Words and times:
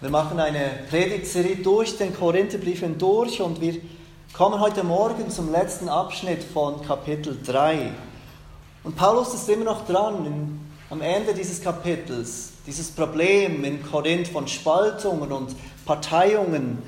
Wir 0.00 0.10
machen 0.10 0.38
eine 0.38 0.84
Predigtserie 0.88 1.56
durch 1.56 1.98
den 1.98 2.14
Korintherbrief 2.14 2.84
durch 2.98 3.42
und 3.42 3.60
wir 3.60 3.80
kommen 4.32 4.60
heute 4.60 4.84
Morgen 4.84 5.28
zum 5.28 5.50
letzten 5.50 5.88
Abschnitt 5.88 6.44
von 6.44 6.80
Kapitel 6.86 7.36
3. 7.44 7.90
Und 8.84 8.94
Paulus 8.94 9.34
ist 9.34 9.48
immer 9.48 9.64
noch 9.64 9.84
dran, 9.86 10.24
in, 10.24 10.60
am 10.88 11.00
Ende 11.00 11.34
dieses 11.34 11.60
Kapitels, 11.60 12.52
dieses 12.64 12.92
Problem 12.92 13.64
in 13.64 13.82
Korinth 13.82 14.28
von 14.28 14.46
Spaltungen 14.46 15.32
und 15.32 15.56
Parteiungen 15.84 16.78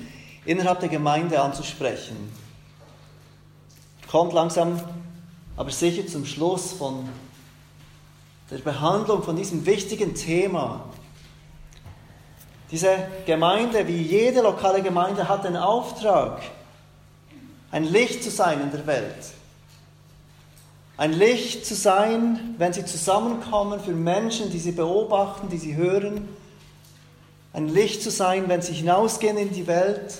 innerhalb 0.45 0.79
der 0.79 0.89
Gemeinde 0.89 1.41
anzusprechen. 1.43 2.33
Kommt 4.09 4.35
langsam, 4.35 4.81
aber 5.57 5.73
sicher 5.73 6.07
zum 6.07 6.25
Schluss 6.25 6.75
von 6.75 7.09
der 8.53 8.59
Behandlung 8.59 9.25
von 9.25 9.35
diesem 9.35 9.67
wichtigen 9.67 10.15
Thema 10.15 10.85
diese 12.71 12.97
Gemeinde, 13.27 13.87
wie 13.89 14.01
jede 14.01 14.43
lokale 14.43 14.83
Gemeinde, 14.83 15.29
hat 15.29 15.45
den 15.45 15.57
Auftrag, 15.57 16.41
ein 17.73 17.85
Licht 17.85 18.23
zu 18.23 18.31
sein 18.31 18.61
in 18.61 18.71
der 18.71 18.87
Welt. 18.87 19.33
Ein 20.97 21.13
Licht 21.13 21.65
zu 21.65 21.75
sein, 21.75 22.55
wenn 22.59 22.73
sie 22.73 22.85
zusammenkommen 22.85 23.81
für 23.81 23.93
Menschen, 23.93 24.51
die 24.51 24.59
sie 24.59 24.73
beobachten, 24.73 25.49
die 25.49 25.57
sie 25.57 25.75
hören. 25.75 26.29
Ein 27.53 27.69
Licht 27.69 28.03
zu 28.03 28.11
sein, 28.11 28.49
wenn 28.49 28.61
sie 28.61 28.75
hinausgehen 28.75 29.39
in 29.39 29.53
die 29.53 29.67
Welt 29.67 30.19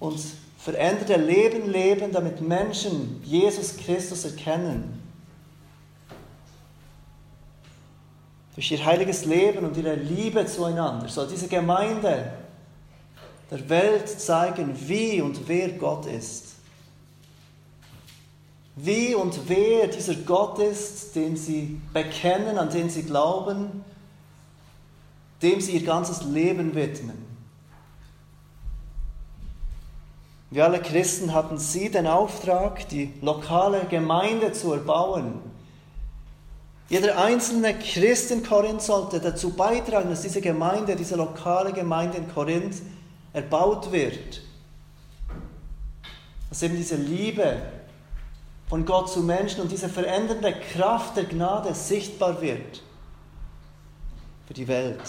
und 0.00 0.20
veränderte 0.58 1.16
Leben 1.16 1.70
leben, 1.70 2.12
damit 2.12 2.40
Menschen 2.40 3.22
Jesus 3.24 3.76
Christus 3.76 4.24
erkennen. 4.24 5.05
Durch 8.56 8.72
ihr 8.72 8.84
heiliges 8.84 9.26
Leben 9.26 9.66
und 9.66 9.76
ihre 9.76 9.94
Liebe 9.94 10.46
zueinander 10.46 11.08
soll 11.08 11.28
diese 11.28 11.46
Gemeinde 11.46 12.32
der 13.50 13.68
Welt 13.68 14.08
zeigen, 14.08 14.74
wie 14.88 15.20
und 15.20 15.46
wer 15.46 15.68
Gott 15.72 16.06
ist. 16.06 16.54
Wie 18.74 19.14
und 19.14 19.48
wer 19.48 19.88
dieser 19.88 20.14
Gott 20.14 20.58
ist, 20.58 21.14
den 21.14 21.36
sie 21.36 21.80
bekennen, 21.92 22.56
an 22.56 22.70
den 22.70 22.88
sie 22.88 23.02
glauben, 23.02 23.84
dem 25.42 25.60
sie 25.60 25.72
ihr 25.72 25.84
ganzes 25.84 26.24
Leben 26.24 26.74
widmen. 26.74 27.24
Wir 30.50 30.64
alle 30.64 30.80
Christen 30.80 31.34
hatten 31.34 31.58
sie 31.58 31.90
den 31.90 32.06
Auftrag, 32.06 32.88
die 32.88 33.12
lokale 33.20 33.84
Gemeinde 33.84 34.52
zu 34.52 34.72
erbauen 34.72 35.55
jeder 36.88 37.18
einzelne 37.18 37.74
Christ 37.74 38.30
in 38.30 38.44
Korinth 38.44 38.82
sollte 38.82 39.18
dazu 39.18 39.50
beitragen, 39.50 40.08
dass 40.08 40.22
diese 40.22 40.40
Gemeinde, 40.40 40.94
diese 40.94 41.16
lokale 41.16 41.72
Gemeinde 41.72 42.18
in 42.18 42.32
Korinth 42.32 42.76
erbaut 43.32 43.90
wird. 43.90 44.42
Dass 46.48 46.62
eben 46.62 46.76
diese 46.76 46.94
Liebe 46.94 47.60
von 48.68 48.84
Gott 48.84 49.10
zu 49.10 49.20
Menschen 49.20 49.62
und 49.62 49.72
diese 49.72 49.88
verändernde 49.88 50.54
Kraft 50.72 51.16
der 51.16 51.24
Gnade 51.24 51.74
sichtbar 51.74 52.40
wird 52.40 52.82
für 54.46 54.54
die 54.54 54.68
Welt. 54.68 55.02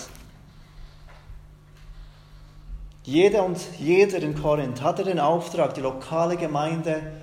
Jeder 3.04 3.46
und 3.46 3.60
jeder 3.80 4.18
in 4.18 4.36
Korinth 4.36 4.82
hatte 4.82 5.04
den 5.04 5.20
Auftrag, 5.20 5.76
die 5.76 5.82
lokale 5.82 6.38
Gemeinde 6.38 7.14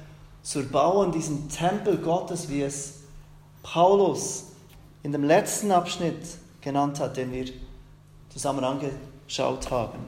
zu 0.43 0.61
erbauen, 0.61 1.11
diesen 1.11 1.49
Tempel 1.49 1.99
Gottes, 1.99 2.49
wie 2.49 2.63
es 2.63 3.04
Paulus 3.65 4.45
in 5.03 5.11
dem 5.11 5.25
letzten 5.25 5.73
Abschnitt 5.73 6.23
genannt 6.61 7.01
hat, 7.01 7.17
den 7.17 7.33
wir 7.33 7.47
zusammen 8.29 8.63
angeschaut 8.63 9.71
haben. 9.71 9.99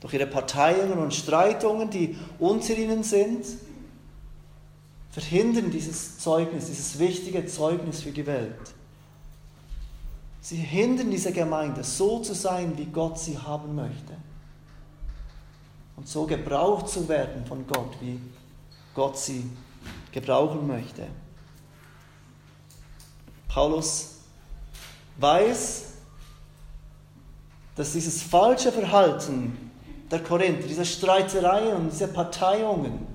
Durch 0.00 0.14
ihre 0.14 0.26
Parteiungen 0.26 0.98
und 0.98 1.12
Streitungen, 1.12 1.90
die 1.90 2.16
unter 2.38 2.76
ihnen 2.76 3.02
sind, 3.02 3.44
verhindern 5.10 5.70
dieses 5.70 6.18
Zeugnis, 6.18 6.66
dieses 6.66 6.98
wichtige 6.98 7.46
Zeugnis 7.46 8.02
für 8.02 8.10
die 8.10 8.26
Welt. 8.26 8.74
Sie 10.40 10.56
hindern 10.56 11.10
diese 11.10 11.32
Gemeinde, 11.32 11.82
so 11.82 12.20
zu 12.20 12.34
sein, 12.34 12.76
wie 12.76 12.86
Gott 12.86 13.18
sie 13.18 13.38
haben 13.38 13.74
möchte. 13.74 14.14
Und 15.96 16.06
so 16.06 16.26
gebraucht 16.26 16.88
zu 16.88 17.08
werden 17.08 17.46
von 17.46 17.66
Gott, 17.66 17.96
wie 18.00 18.20
Gott 18.94 19.16
sie 19.16 19.48
gebrauchen 20.12 20.66
möchte. 20.66 21.06
Paulus 23.54 24.16
weiß, 25.18 25.84
dass 27.76 27.92
dieses 27.92 28.20
falsche 28.20 28.72
Verhalten 28.72 29.70
der 30.10 30.24
Korinther, 30.24 30.66
diese 30.66 30.84
Streitereien 30.84 31.76
und 31.76 31.90
diese 31.90 32.08
Parteiungen 32.08 33.06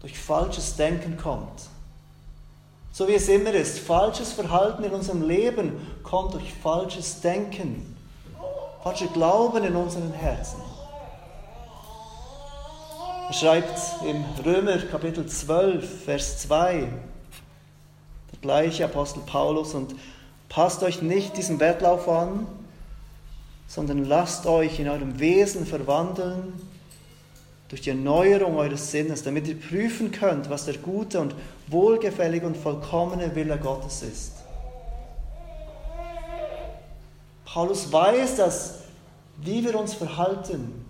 durch 0.00 0.18
falsches 0.18 0.74
Denken 0.74 1.18
kommt. 1.18 1.68
So 2.92 3.06
wie 3.06 3.14
es 3.14 3.28
immer 3.28 3.52
ist, 3.52 3.78
falsches 3.78 4.32
Verhalten 4.32 4.84
in 4.84 4.92
unserem 4.92 5.28
Leben 5.28 5.72
kommt 6.02 6.32
durch 6.32 6.54
falsches 6.54 7.20
Denken, 7.20 7.94
falsche 8.82 9.08
Glauben 9.08 9.64
in 9.64 9.76
unseren 9.76 10.12
Herzen. 10.12 10.60
Er 13.28 13.34
schreibt 13.34 13.78
im 14.06 14.24
Römer 14.44 14.78
Kapitel 14.78 15.26
12, 15.26 16.04
Vers 16.04 16.38
2, 16.38 16.88
gleiche 18.42 18.84
Apostel 18.84 19.20
Paulus, 19.24 19.74
und 19.74 19.94
passt 20.48 20.82
euch 20.82 21.00
nicht 21.00 21.36
diesem 21.36 21.58
Wettlauf 21.60 22.08
an, 22.08 22.46
sondern 23.66 24.04
lasst 24.04 24.46
euch 24.46 24.78
in 24.78 24.88
eurem 24.88 25.18
Wesen 25.18 25.64
verwandeln 25.64 26.52
durch 27.70 27.80
die 27.80 27.90
Erneuerung 27.90 28.58
eures 28.58 28.90
Sinnes, 28.90 29.22
damit 29.22 29.48
ihr 29.48 29.58
prüfen 29.58 30.12
könnt, 30.12 30.50
was 30.50 30.66
der 30.66 30.76
gute 30.76 31.20
und 31.20 31.34
wohlgefällige 31.68 32.46
und 32.46 32.58
vollkommene 32.58 33.34
Wille 33.34 33.56
Gottes 33.56 34.02
ist. 34.02 34.32
Paulus 37.46 37.90
weiß, 37.90 38.36
dass 38.36 38.82
wie 39.38 39.64
wir 39.64 39.78
uns 39.78 39.94
verhalten, 39.94 40.84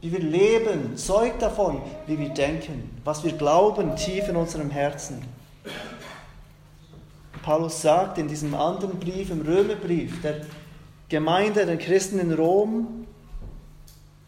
wie 0.00 0.12
wir 0.12 0.20
leben, 0.20 0.96
zeugt 0.96 1.42
davon, 1.42 1.82
wie 2.06 2.18
wir 2.18 2.30
denken, 2.30 2.90
was 3.04 3.22
wir 3.24 3.32
glauben 3.32 3.96
tief 3.96 4.28
in 4.28 4.36
unserem 4.36 4.70
Herzen. 4.70 5.22
Paulus 7.42 7.82
sagt 7.82 8.18
in 8.18 8.28
diesem 8.28 8.54
anderen 8.54 8.98
Brief, 8.98 9.30
im 9.30 9.42
Römerbrief, 9.42 10.22
der 10.22 10.42
Gemeinde, 11.08 11.66
den 11.66 11.78
Christen 11.78 12.18
in 12.18 12.32
Rom, 12.32 13.06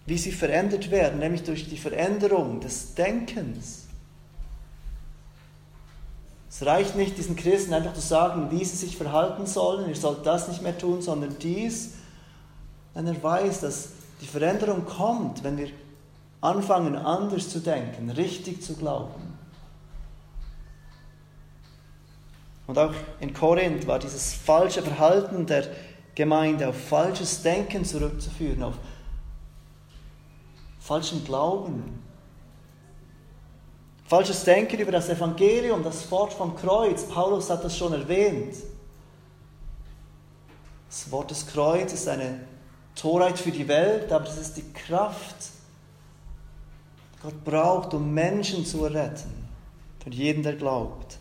wie 0.06 0.18
sie 0.18 0.32
verändert 0.32 0.90
werden, 0.90 1.20
nämlich 1.20 1.44
durch 1.44 1.68
die 1.68 1.78
Veränderung 1.78 2.60
des 2.60 2.94
Denkens. 2.94 3.86
Es 6.50 6.64
reicht 6.64 6.94
nicht, 6.94 7.18
diesen 7.18 7.36
Christen 7.36 7.72
einfach 7.72 7.94
zu 7.94 8.00
sagen, 8.00 8.48
wie 8.50 8.64
sie 8.64 8.76
sich 8.76 8.96
verhalten 8.96 9.46
sollen, 9.46 9.88
ihr 9.88 9.96
sollt 9.96 10.24
das 10.26 10.48
nicht 10.48 10.62
mehr 10.62 10.76
tun, 10.76 11.02
sondern 11.02 11.36
dies. 11.40 11.94
Denn 12.94 13.06
er 13.06 13.20
weiß, 13.20 13.60
dass 13.60 13.88
die 14.20 14.26
Veränderung 14.26 14.84
kommt, 14.84 15.42
wenn 15.42 15.56
wir 15.56 15.70
anfangen, 16.40 16.94
anders 16.94 17.48
zu 17.48 17.58
denken, 17.58 18.10
richtig 18.10 18.62
zu 18.62 18.74
glauben. 18.74 19.33
Und 22.66 22.78
auch 22.78 22.94
in 23.20 23.34
Korinth 23.34 23.86
war 23.86 23.98
dieses 23.98 24.32
falsche 24.32 24.82
Verhalten 24.82 25.46
der 25.46 25.66
Gemeinde 26.14 26.68
auf 26.68 26.76
falsches 26.76 27.42
Denken 27.42 27.84
zurückzuführen, 27.84 28.62
auf 28.62 28.74
falschen 30.80 31.24
Glauben. 31.24 32.02
Falsches 34.06 34.44
Denken 34.44 34.78
über 34.78 34.92
das 34.92 35.08
Evangelium, 35.08 35.82
das 35.82 36.10
Wort 36.10 36.32
vom 36.32 36.54
Kreuz. 36.56 37.04
Paulus 37.04 37.50
hat 37.50 37.64
das 37.64 37.76
schon 37.76 37.92
erwähnt. 37.92 38.54
Das 40.88 41.10
Wort 41.10 41.30
des 41.30 41.46
Kreuzes 41.46 42.00
ist 42.00 42.08
eine 42.08 42.40
Torheit 42.94 43.38
für 43.38 43.50
die 43.50 43.66
Welt, 43.66 44.12
aber 44.12 44.28
es 44.28 44.36
ist 44.36 44.56
die 44.56 44.72
Kraft, 44.72 45.36
die 47.14 47.22
Gott 47.22 47.44
braucht, 47.44 47.94
um 47.94 48.12
Menschen 48.12 48.64
zu 48.64 48.84
erretten. 48.84 49.48
Für 50.02 50.10
jeden, 50.10 50.42
der 50.42 50.54
glaubt. 50.54 51.18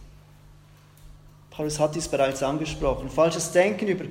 Paulus 1.56 1.80
hat 1.80 1.94
dies 1.94 2.08
bereits 2.08 2.42
angesprochen. 2.42 3.10
Falsches 3.10 3.52
Denken 3.52 3.88
über 3.88 4.06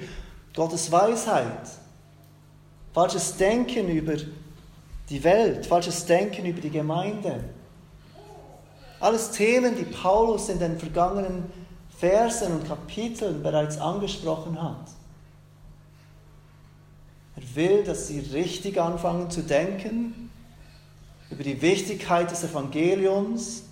Gottes 0.54 0.92
Weisheit. 0.92 1.68
Falsches 2.94 3.36
Denken 3.36 3.88
über 3.88 4.14
die 5.10 5.24
Welt. 5.24 5.66
Falsches 5.66 6.06
Denken 6.06 6.46
über 6.46 6.60
die 6.60 6.70
Gemeinde. 6.70 7.42
Alles 9.00 9.32
Themen, 9.32 9.76
die 9.76 9.84
Paulus 9.84 10.48
in 10.50 10.60
den 10.60 10.78
vergangenen 10.78 11.50
Versen 11.98 12.52
und 12.52 12.68
Kapiteln 12.68 13.42
bereits 13.42 13.76
angesprochen 13.76 14.62
hat. 14.62 14.86
Er 17.34 17.56
will, 17.56 17.82
dass 17.82 18.06
sie 18.06 18.20
richtig 18.20 18.80
anfangen 18.80 19.30
zu 19.30 19.42
denken 19.42 20.30
über 21.28 21.42
die 21.42 21.60
Wichtigkeit 21.60 22.30
des 22.30 22.44
Evangeliums, 22.44 23.64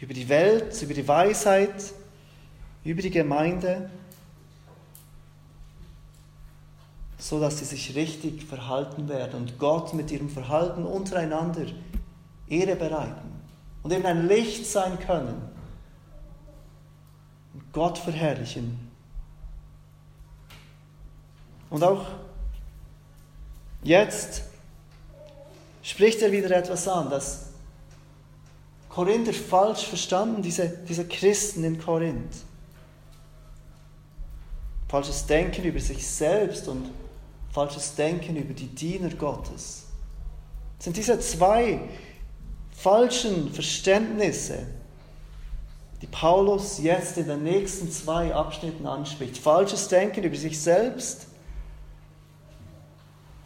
über 0.00 0.14
die 0.14 0.28
Welt, 0.30 0.80
über 0.80 0.94
die 0.94 1.06
Weisheit, 1.06 1.92
über 2.84 3.02
die 3.02 3.10
Gemeinde. 3.10 3.90
so 7.20 7.38
dass 7.38 7.58
sie 7.58 7.64
sich 7.64 7.94
richtig 7.94 8.44
verhalten 8.44 9.08
werden 9.08 9.42
und 9.42 9.58
Gott 9.58 9.94
mit 9.94 10.10
ihrem 10.10 10.30
Verhalten 10.30 10.84
untereinander 10.84 11.66
Ehre 12.48 12.76
bereiten 12.76 13.30
und 13.82 13.92
eben 13.92 14.06
ein 14.06 14.26
Licht 14.26 14.66
sein 14.66 14.98
können 14.98 15.40
und 17.54 17.72
Gott 17.72 17.98
verherrlichen. 17.98 18.90
Und 21.68 21.84
auch 21.84 22.06
jetzt 23.82 24.42
spricht 25.82 26.22
er 26.22 26.32
wieder 26.32 26.50
etwas 26.50 26.88
an, 26.88 27.10
das 27.10 27.50
Korinther 28.88 29.32
falsch 29.32 29.86
verstanden, 29.86 30.42
diese, 30.42 30.68
diese 30.88 31.06
Christen 31.06 31.62
in 31.64 31.78
Korinth. 31.78 32.44
Falsches 34.90 35.24
Denken 35.24 35.62
über 35.62 35.78
sich 35.78 36.04
selbst 36.04 36.66
und 36.66 36.90
falsches 37.52 37.94
Denken 37.94 38.34
über 38.34 38.52
die 38.52 38.66
Diener 38.66 39.10
Gottes. 39.10 39.84
Das 40.78 40.84
sind 40.84 40.96
diese 40.96 41.20
zwei 41.20 41.80
falschen 42.72 43.52
Verständnisse, 43.52 44.66
die 46.02 46.08
Paulus 46.08 46.80
jetzt 46.82 47.18
in 47.18 47.28
den 47.28 47.44
nächsten 47.44 47.88
zwei 47.92 48.34
Abschnitten 48.34 48.84
anspricht. 48.84 49.38
Falsches 49.38 49.86
Denken 49.86 50.24
über 50.24 50.34
sich 50.34 50.60
selbst 50.60 51.28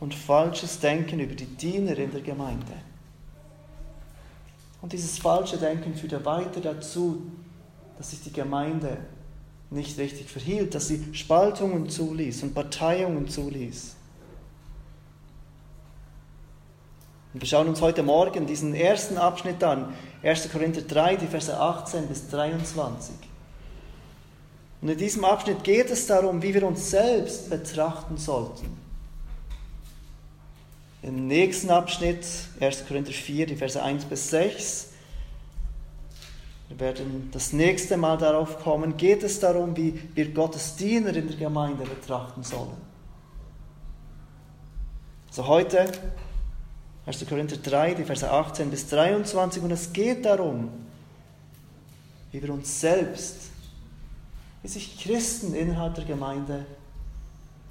und 0.01 0.15
falsches 0.15 0.81
Denken 0.81 1.21
über 1.21 1.35
die 1.35 1.45
Diener 1.45 1.99
in 1.99 2.11
der 2.11 2.23
Gemeinde. 2.23 2.73
Und 4.81 4.95
dieses 4.95 5.19
falsche 5.19 5.59
Denken 5.59 5.95
führt 5.95 6.13
ja 6.13 6.25
weiter 6.25 6.63
dazu, 6.63 7.21
dass 7.99 8.13
sich 8.13 8.23
die 8.23 8.33
Gemeinde 8.33 8.97
nicht 9.75 9.99
richtig 9.99 10.31
verhielt, 10.31 10.75
dass 10.75 10.89
sie 10.89 11.03
Spaltungen 11.13 11.89
zuließ 11.89 12.43
und 12.43 12.55
Parteiungen 12.55 13.29
zuließ. 13.29 13.97
Und 17.35 17.41
wir 17.41 17.49
schauen 17.49 17.69
uns 17.69 17.81
heute 17.81 18.05
Morgen 18.05 18.47
diesen 18.47 18.75
ersten 18.75 19.19
Abschnitt 19.19 19.63
an, 19.65 19.93
1. 20.23 20.51
Korinther 20.53 20.83
3, 20.83 21.17
die 21.17 21.27
Verse 21.27 21.59
18 21.59 22.07
bis 22.07 22.29
23. 22.31 23.15
Und 24.81 24.89
in 24.89 24.99
diesem 24.99 25.25
Abschnitt 25.25 25.65
geht 25.65 25.91
es 25.91 26.07
darum, 26.07 26.43
wie 26.43 26.55
wir 26.55 26.65
uns 26.65 26.91
selbst 26.91 27.51
betrachten 27.51 28.19
sollten. 28.19 28.79
Im 31.03 31.27
nächsten 31.27 31.71
Abschnitt, 31.71 32.25
1. 32.61 32.87
Korinther 32.87 33.13
4, 33.13 33.47
die 33.47 33.57
Verse 33.57 33.83
1 33.83 34.05
bis 34.05 34.31
6, 34.31 34.91
wir 36.69 36.81
werden 36.81 37.29
das 37.33 37.53
nächste 37.53 37.97
Mal 37.97 38.17
darauf 38.17 38.61
kommen, 38.63 38.97
geht 38.97 39.23
es 39.23 39.39
darum, 39.41 39.77
wie 39.77 40.01
wir 40.15 40.33
Gottes 40.33 40.77
Diener 40.77 41.15
in 41.15 41.29
der 41.29 41.37
Gemeinde 41.37 41.85
betrachten 41.85 42.43
sollen. 42.43 42.77
Also 45.29 45.47
heute 45.47 45.91
1. 47.07 47.27
Korinther 47.29 47.57
3, 47.57 47.95
die 47.95 48.05
Verse 48.05 48.31
18 48.31 48.71
bis 48.71 48.89
23, 48.89 49.63
und 49.63 49.71
es 49.71 49.93
geht 49.93 50.25
darum, 50.25 50.71
wie 52.33 52.43
wir 52.43 52.53
uns 52.53 52.81
selbst, 52.81 53.51
wie 54.63 54.69
sich 54.69 54.99
Christen 54.99 55.55
innerhalb 55.55 55.97
der 55.97 56.05
Gemeinde 56.05 56.65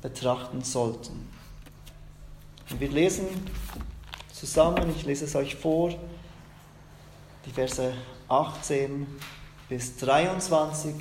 betrachten 0.02 0.62
sollten. 0.62 1.28
Und 2.70 2.80
wir 2.80 2.90
lesen 2.90 3.26
zusammen, 4.32 4.94
ich 4.96 5.06
lese 5.06 5.26
es 5.26 5.36
euch 5.36 5.56
vor, 5.56 5.96
die 7.46 7.52
Verse 7.52 7.94
18 8.34 9.06
bis 9.70 9.96
23 9.98 10.96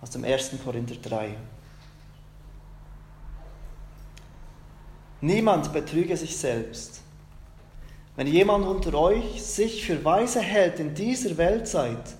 aus 0.00 0.10
dem 0.10 0.24
1. 0.24 0.52
Korinther 0.64 0.94
3. 0.94 1.34
Niemand 5.20 5.72
betrüge 5.74 6.16
sich 6.16 6.34
selbst. 6.34 7.02
Wenn 8.16 8.26
jemand 8.26 8.66
unter 8.66 8.94
euch 8.94 9.42
sich 9.42 9.84
für 9.84 10.02
weise 10.04 10.40
hält 10.40 10.80
in 10.80 10.94
dieser 10.94 11.36
Weltzeit, 11.36 12.16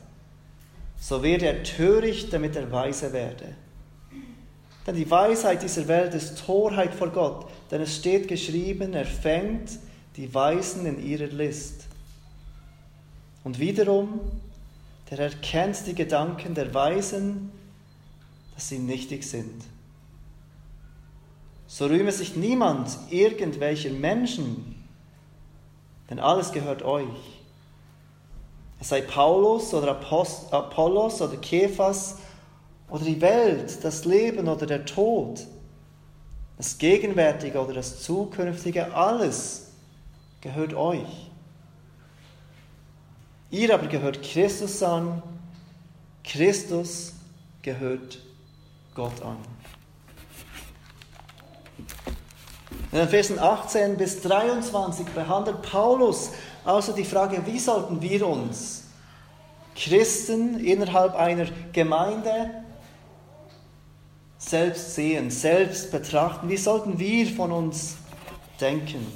so 1.00 1.22
werde 1.22 1.46
er 1.46 1.62
töricht, 1.62 2.34
damit 2.34 2.54
er 2.54 2.70
weise 2.70 3.14
werde. 3.14 3.56
Denn 4.86 4.94
die 4.94 5.10
Weisheit 5.10 5.62
dieser 5.62 5.88
Welt 5.88 6.12
ist 6.12 6.44
Torheit 6.44 6.94
vor 6.94 7.08
Gott, 7.08 7.46
denn 7.70 7.80
es 7.80 7.96
steht 7.96 8.28
geschrieben, 8.28 8.92
er 8.92 9.06
fängt 9.06 9.78
die 10.16 10.32
Weisen 10.34 10.84
in 10.84 11.02
ihrer 11.02 11.28
List. 11.28 11.86
Und 13.44 13.58
wiederum, 13.58 14.20
der 15.10 15.18
erkennt 15.18 15.86
die 15.86 15.94
Gedanken 15.94 16.54
der 16.54 16.72
Weisen, 16.72 17.50
dass 18.54 18.68
sie 18.68 18.78
nichtig 18.78 19.24
sind. 19.24 19.64
So 21.66 21.86
rühme 21.86 22.12
sich 22.12 22.36
niemand 22.36 22.90
irgendwelcher 23.10 23.90
Menschen, 23.90 24.84
denn 26.10 26.18
alles 26.18 26.52
gehört 26.52 26.82
euch. 26.82 27.06
Es 28.78 28.90
sei 28.90 29.00
Paulus 29.00 29.72
oder 29.72 29.92
Apost 29.92 30.52
Apollos 30.52 31.22
oder 31.22 31.36
Kephas 31.36 32.18
oder 32.90 33.04
die 33.04 33.20
Welt, 33.20 33.82
das 33.82 34.04
Leben 34.04 34.48
oder 34.48 34.66
der 34.66 34.84
Tod, 34.84 35.46
das 36.58 36.76
Gegenwärtige 36.78 37.60
oder 37.60 37.74
das 37.74 38.02
Zukünftige, 38.02 38.94
alles 38.94 39.70
gehört 40.40 40.74
euch. 40.74 41.31
Ihr 43.52 43.74
aber 43.74 43.86
gehört 43.86 44.22
Christus 44.22 44.82
an, 44.82 45.22
Christus 46.24 47.12
gehört 47.60 48.18
Gott 48.94 49.20
an. 49.20 49.36
In 52.92 52.98
den 52.98 53.08
Versen 53.08 53.38
18 53.38 53.98
bis 53.98 54.22
23 54.22 55.06
behandelt 55.08 55.60
Paulus 55.60 56.30
also 56.64 56.92
die 56.92 57.04
Frage, 57.04 57.42
wie 57.44 57.58
sollten 57.58 58.00
wir 58.00 58.26
uns 58.26 58.84
Christen 59.76 60.58
innerhalb 60.58 61.14
einer 61.14 61.46
Gemeinde 61.74 62.64
selbst 64.38 64.94
sehen, 64.94 65.30
selbst 65.30 65.90
betrachten? 65.90 66.48
Wie 66.48 66.56
sollten 66.56 66.98
wir 66.98 67.26
von 67.26 67.52
uns 67.52 67.96
denken? 68.58 69.06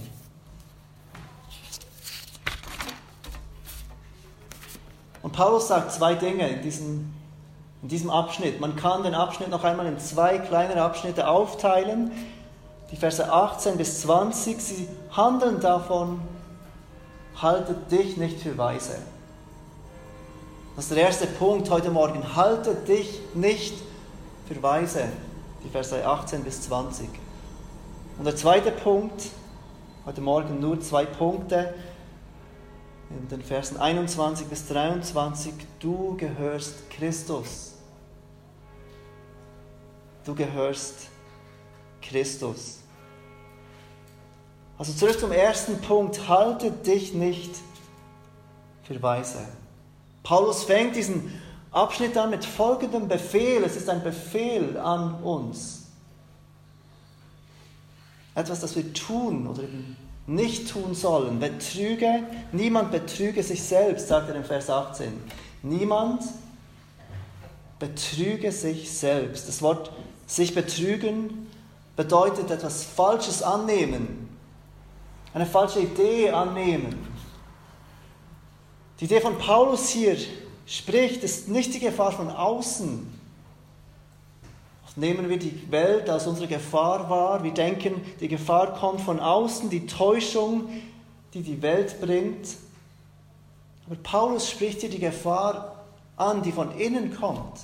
Und 5.27 5.33
Paulus 5.33 5.67
sagt 5.67 5.91
zwei 5.91 6.15
Dinge 6.15 6.49
in 6.49 6.63
diesem, 6.63 7.13
in 7.83 7.89
diesem 7.89 8.11
Abschnitt. 8.11 8.61
Man 8.61 8.77
kann 8.77 9.03
den 9.03 9.17
Abschnitt 9.17 9.51
noch 9.51 9.65
einmal 9.65 9.87
in 9.87 9.99
zwei 9.99 10.39
kleinere 10.39 10.83
Abschnitte 10.83 11.27
aufteilen 11.27 12.13
die 12.93 12.97
Verse 12.97 13.33
18 13.33 13.77
bis 13.77 14.03
20, 14.03 14.61
sie 14.61 14.89
handeln 15.11 15.59
davon, 15.61 16.21
haltet 17.41 17.91
dich 17.91 18.17
nicht 18.17 18.41
für 18.41 18.57
weise. 18.57 18.99
Das 20.77 20.85
ist 20.85 20.95
der 20.95 21.03
erste 21.03 21.27
Punkt 21.27 21.71
heute 21.71 21.91
Morgen. 21.91 22.37
Haltet 22.37 22.87
dich 22.87 23.21
nicht 23.35 23.75
für 24.47 24.63
weise. 24.63 25.09
Die 25.65 25.69
Verse 25.69 26.07
18 26.07 26.45
bis 26.45 26.63
20. 26.63 27.09
Und 28.19 28.25
der 28.25 28.37
zweite 28.37 28.71
Punkt, 28.71 29.31
heute 30.05 30.21
Morgen 30.21 30.61
nur 30.61 30.81
zwei 30.81 31.05
Punkte, 31.05 31.75
in 33.11 33.29
den 33.29 33.43
Versen 33.43 33.77
21 33.77 34.47
bis 34.49 34.67
23, 34.69 35.53
du 35.79 36.17
gehörst 36.17 36.91
Christus. 36.91 37.75
Du 40.25 40.35
gehörst 40.35 41.09
Christus. 42.03 42.81
Also 44.79 44.93
zurück 44.93 45.19
zum 45.19 45.33
ersten 45.33 45.81
Punkt, 45.81 46.29
halte 46.29 46.71
dich 46.71 47.15
nicht 47.15 47.55
für 48.83 49.01
weise. 49.03 49.47
Paulus 50.23 50.65
fängt 50.65 50.97
diesen 50.97 51.33
Abschnitt 51.71 52.17
an 52.17 52.31
mit 52.31 52.45
folgendem 52.45 53.09
Befehl. 53.09 53.63
Es 53.65 53.77
ist 53.77 53.89
ein 53.89 54.03
Befehl 54.03 54.77
an 54.77 55.23
uns. 55.23 55.87
Etwas, 58.35 58.61
das 58.61 58.77
wir 58.77 58.93
tun 58.93 59.47
oder 59.47 59.63
nicht 60.27 60.71
tun 60.71 60.95
sollen. 60.95 61.39
Betrüge, 61.39 62.25
niemand 62.53 62.91
betrüge 62.91 63.43
sich 63.43 63.63
selbst, 63.63 64.09
sagt 64.09 64.29
er 64.29 64.37
in 64.37 64.45
Vers 64.45 64.69
18. 64.71 65.13
Niemand 65.63 66.23
betrüge 67.79 68.53
sich 68.53 68.93
selbst. 68.93 69.49
Das 69.49 69.63
Wort 69.63 69.93
sich 70.27 70.55
betrügen 70.55 71.49
bedeutet 71.95 72.51
etwas 72.51 72.85
Falsches 72.85 73.43
annehmen, 73.43 74.29
eine 75.33 75.47
falsche 75.47 75.81
Idee 75.81 76.31
annehmen. 76.31 77.07
Die 79.01 79.05
Idee 79.05 79.21
von 79.21 79.39
Paulus 79.39 79.89
hier 79.89 80.17
spricht, 80.67 81.23
ist 81.23 81.49
nicht 81.49 81.75
die 81.75 81.81
Gefahr 81.81 82.13
von 82.13 82.31
außen. 82.31 83.16
Nehmen 84.97 85.29
wir 85.29 85.39
die 85.39 85.71
Welt 85.71 86.09
als 86.09 86.27
unsere 86.27 86.49
Gefahr 86.49 87.09
wahr. 87.11 87.45
Wir 87.45 87.53
denken, 87.53 88.01
die 88.19 88.29
Gefahr 88.29 88.73
kommt 88.75 89.03
von 89.03 89.21
außen, 89.21 89.69
die 89.69 89.87
Täuschung, 89.87 90.71
die 91.35 91.43
die 91.43 91.61
Welt 91.61 92.01
bringt. 92.01 92.49
Aber 93.87 93.97
Paulus 93.97 94.51
spricht 94.51 94.81
hier 94.81 94.91
die 94.91 94.99
Gefahr 94.99 95.85
an, 96.17 96.43
die 96.43 96.51
von 96.51 96.77
innen 96.79 97.15
kommt. 97.15 97.61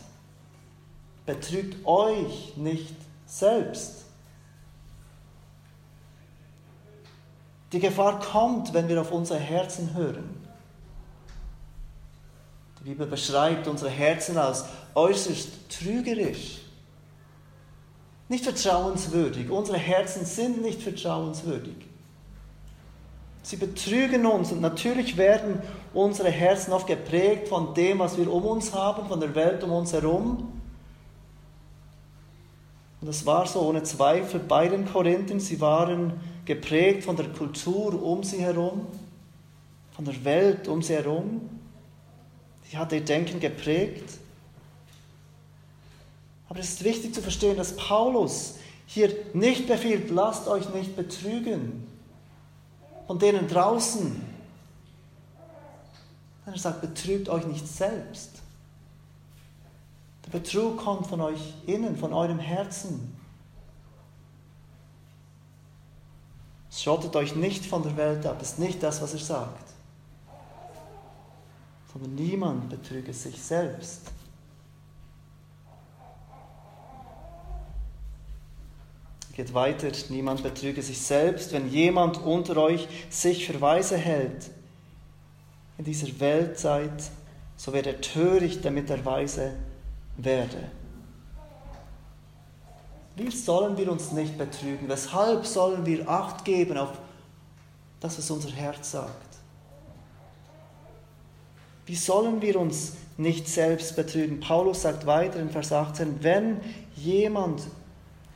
Betrügt 1.24 1.86
euch 1.86 2.52
nicht 2.56 2.94
selbst. 3.26 4.04
Die 7.72 7.80
Gefahr 7.80 8.20
kommt, 8.20 8.74
wenn 8.74 8.88
wir 8.88 9.00
auf 9.00 9.10
unsere 9.10 9.38
Herzen 9.38 9.94
hören. 9.94 10.42
Die 12.80 12.90
Bibel 12.90 13.06
beschreibt 13.06 13.68
unsere 13.68 13.90
Herzen 13.90 14.36
als 14.36 14.64
äußerst 14.94 15.48
trügerisch, 15.70 16.61
nicht 18.32 18.44
vertrauenswürdig. 18.44 19.50
Unsere 19.50 19.76
Herzen 19.76 20.24
sind 20.24 20.62
nicht 20.62 20.82
vertrauenswürdig. 20.82 21.74
Sie 23.42 23.56
betrügen 23.56 24.24
uns 24.24 24.52
und 24.52 24.62
natürlich 24.62 25.18
werden 25.18 25.60
unsere 25.92 26.30
Herzen 26.30 26.72
oft 26.72 26.86
geprägt 26.86 27.48
von 27.48 27.74
dem, 27.74 27.98
was 27.98 28.16
wir 28.16 28.32
um 28.32 28.44
uns 28.44 28.72
haben, 28.72 29.06
von 29.06 29.20
der 29.20 29.34
Welt 29.34 29.62
um 29.62 29.72
uns 29.72 29.92
herum. 29.92 30.48
Und 33.00 33.06
das 33.06 33.26
war 33.26 33.46
so 33.46 33.60
ohne 33.60 33.82
Zweifel 33.82 34.40
bei 34.40 34.68
den 34.68 34.86
Korinthern. 34.86 35.38
Sie 35.38 35.60
waren 35.60 36.14
geprägt 36.46 37.04
von 37.04 37.16
der 37.16 37.28
Kultur 37.28 38.02
um 38.02 38.22
sie 38.22 38.40
herum, 38.40 38.86
von 39.90 40.06
der 40.06 40.24
Welt 40.24 40.68
um 40.68 40.80
sie 40.80 40.94
herum. 40.94 41.50
Die 42.70 42.78
hat 42.78 42.92
ihr 42.92 43.04
Denken 43.04 43.40
geprägt. 43.40 44.21
Aber 46.52 46.60
es 46.60 46.68
ist 46.68 46.84
wichtig 46.84 47.14
zu 47.14 47.22
verstehen, 47.22 47.56
dass 47.56 47.74
Paulus 47.76 48.56
hier 48.84 49.10
nicht 49.32 49.66
befiehlt, 49.66 50.10
lasst 50.10 50.48
euch 50.48 50.68
nicht 50.74 50.94
betrügen 50.94 51.86
von 53.06 53.18
denen 53.18 53.48
draußen. 53.48 54.22
Er 56.44 56.58
sagt, 56.58 56.82
betrügt 56.82 57.30
euch 57.30 57.46
nicht 57.46 57.66
selbst. 57.66 58.42
Der 60.26 60.38
Betrug 60.38 60.76
kommt 60.76 61.06
von 61.06 61.22
euch 61.22 61.54
innen, 61.66 61.96
von 61.96 62.12
eurem 62.12 62.38
Herzen. 62.38 63.16
Schottet 66.70 67.16
euch 67.16 67.34
nicht 67.34 67.64
von 67.64 67.82
der 67.82 67.96
Welt 67.96 68.26
ab, 68.26 68.42
ist 68.42 68.58
nicht 68.58 68.82
das, 68.82 69.00
was 69.00 69.14
er 69.14 69.20
sagt. 69.20 69.70
Sondern 71.94 72.14
niemand 72.14 72.68
betrüge 72.68 73.14
sich 73.14 73.42
selbst. 73.42 74.02
Geht 79.32 79.54
weiter, 79.54 79.88
niemand 80.10 80.42
betrüge 80.42 80.82
sich 80.82 81.00
selbst, 81.00 81.52
wenn 81.52 81.70
jemand 81.70 82.22
unter 82.22 82.56
euch 82.58 82.86
sich 83.08 83.46
für 83.46 83.60
weise 83.60 83.96
hält. 83.96 84.50
In 85.78 85.84
dieser 85.84 86.08
Weltzeit, 86.20 87.10
so 87.56 87.72
wird 87.72 87.86
er 87.86 88.00
töricht, 88.00 88.64
damit 88.64 88.90
er 88.90 89.04
weise 89.04 89.52
werde. 90.18 90.70
Wie 93.16 93.30
sollen 93.30 93.76
wir 93.76 93.90
uns 93.90 94.12
nicht 94.12 94.36
betrügen? 94.36 94.88
Weshalb 94.88 95.46
sollen 95.46 95.84
wir 95.86 96.08
Acht 96.08 96.44
geben 96.44 96.76
auf 96.76 96.92
das, 98.00 98.18
was 98.18 98.30
unser 98.30 98.50
Herz 98.50 98.90
sagt? 98.90 99.32
Wie 101.86 101.96
sollen 101.96 102.40
wir 102.40 102.58
uns 102.58 102.94
nicht 103.16 103.48
selbst 103.48 103.96
betrügen? 103.96 104.40
Paulus 104.40 104.82
sagt 104.82 105.06
weiter 105.06 105.40
in 105.40 105.50
Vers 105.50 105.72
18, 105.72 106.22
wenn 106.22 106.60
jemand 106.96 107.62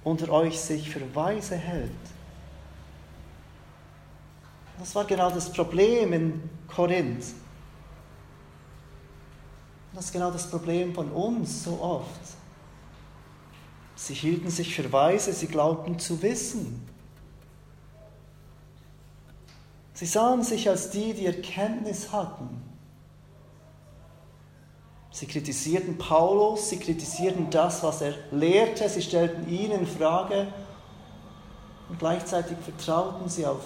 unter 0.07 0.31
euch 0.31 0.61
sich 0.61 0.89
für 0.89 1.17
weise 1.17 1.57
hält. 1.57 1.91
Das 4.79 4.95
war 4.95 5.05
genau 5.05 5.31
das 5.31 5.53
Problem 5.53 6.13
in 6.13 6.49
Korinth. 6.69 7.35
Das 9.93 10.05
ist 10.05 10.13
genau 10.13 10.31
das 10.31 10.49
Problem 10.49 10.95
von 10.95 11.11
uns 11.11 11.65
so 11.65 11.81
oft. 11.81 12.21
Sie 13.97 14.15
hielten 14.15 14.49
sich 14.49 14.77
für 14.77 14.93
weise, 14.93 15.33
sie 15.33 15.49
glaubten 15.49 15.99
zu 15.99 16.23
wissen. 16.23 16.87
Sie 19.93 20.07
sahen 20.07 20.45
sich 20.45 20.69
als 20.69 20.91
die, 20.91 21.15
die 21.15 21.27
Erkenntnis 21.27 22.13
hatten. 22.13 22.63
Sie 25.16 25.25
kritisierten 25.25 25.96
Paulus, 25.96 26.68
sie 26.68 26.78
kritisierten 26.78 27.49
das, 27.49 27.82
was 27.82 28.02
er 28.02 28.12
lehrte, 28.32 28.87
sie 28.87 29.00
stellten 29.00 29.49
ihn 29.49 29.70
in 29.70 29.87
Frage 29.87 30.46
und 31.88 31.99
gleichzeitig 31.99 32.58
vertrauten 32.58 33.26
sie 33.30 33.46
auf 33.46 33.61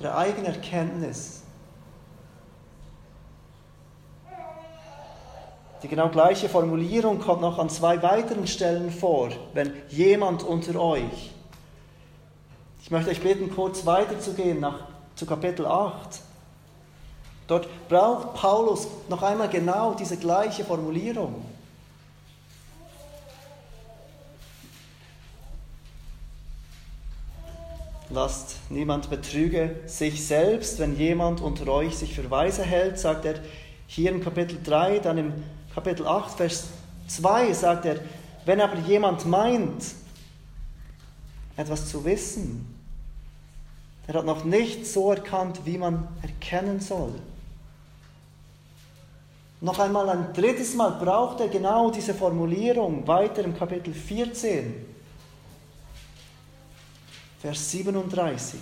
ihre 0.00 0.16
eigene 0.16 0.46
Erkenntnis. 0.46 1.42
Die 5.82 5.88
genau 5.88 6.08
gleiche 6.08 6.48
Formulierung 6.48 7.18
kommt 7.18 7.42
noch 7.42 7.58
an 7.58 7.68
zwei 7.68 8.02
weiteren 8.02 8.46
Stellen 8.46 8.90
vor, 8.90 9.28
wenn 9.52 9.74
jemand 9.90 10.44
unter 10.44 10.80
euch. 10.80 11.30
Ich 12.82 12.90
möchte 12.90 13.10
euch 13.10 13.20
bitten, 13.20 13.54
kurz 13.54 13.84
weiterzugehen 13.84 14.60
nach, 14.60 14.78
zu 15.14 15.26
Kapitel 15.26 15.66
8. 15.66 16.22
Dort 17.46 17.68
braucht 17.88 18.34
Paulus 18.34 18.88
noch 19.08 19.22
einmal 19.22 19.48
genau 19.48 19.94
diese 19.94 20.16
gleiche 20.16 20.64
Formulierung. 20.64 21.44
Lasst 28.10 28.56
niemand 28.70 29.10
betrüge 29.10 29.76
sich 29.86 30.26
selbst, 30.26 30.78
wenn 30.78 30.96
jemand 30.96 31.40
unter 31.40 31.68
euch 31.68 31.96
sich 31.96 32.14
für 32.14 32.30
weise 32.30 32.62
hält, 32.62 32.98
sagt 32.98 33.24
er 33.24 33.34
hier 33.88 34.10
im 34.10 34.22
Kapitel 34.22 34.58
3, 34.62 35.00
dann 35.00 35.18
im 35.18 35.32
Kapitel 35.74 36.06
8, 36.06 36.36
Vers 36.36 36.68
2 37.08 37.52
sagt 37.52 37.84
er, 37.84 37.96
wenn 38.44 38.60
aber 38.60 38.78
jemand 38.78 39.26
meint, 39.26 39.84
etwas 41.56 41.88
zu 41.88 42.04
wissen, 42.04 42.74
der 44.06 44.14
hat 44.16 44.24
noch 44.24 44.44
nicht 44.44 44.86
so 44.86 45.10
erkannt, 45.10 45.60
wie 45.64 45.78
man 45.78 46.06
erkennen 46.22 46.80
soll. 46.80 47.12
Noch 49.60 49.78
einmal 49.78 50.08
ein 50.10 50.34
drittes 50.34 50.74
Mal 50.74 50.90
braucht 50.90 51.40
er 51.40 51.48
genau 51.48 51.90
diese 51.90 52.12
Formulierung 52.12 53.06
weiter 53.06 53.42
im 53.42 53.56
Kapitel 53.56 53.94
14, 53.94 54.74
Vers 57.40 57.70
37. 57.70 58.60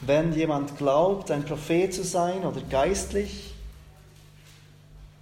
Wenn 0.00 0.34
jemand 0.34 0.76
glaubt, 0.76 1.30
ein 1.30 1.44
Prophet 1.44 1.92
zu 1.92 2.04
sein 2.04 2.44
oder 2.44 2.60
geistlich, 2.60 3.54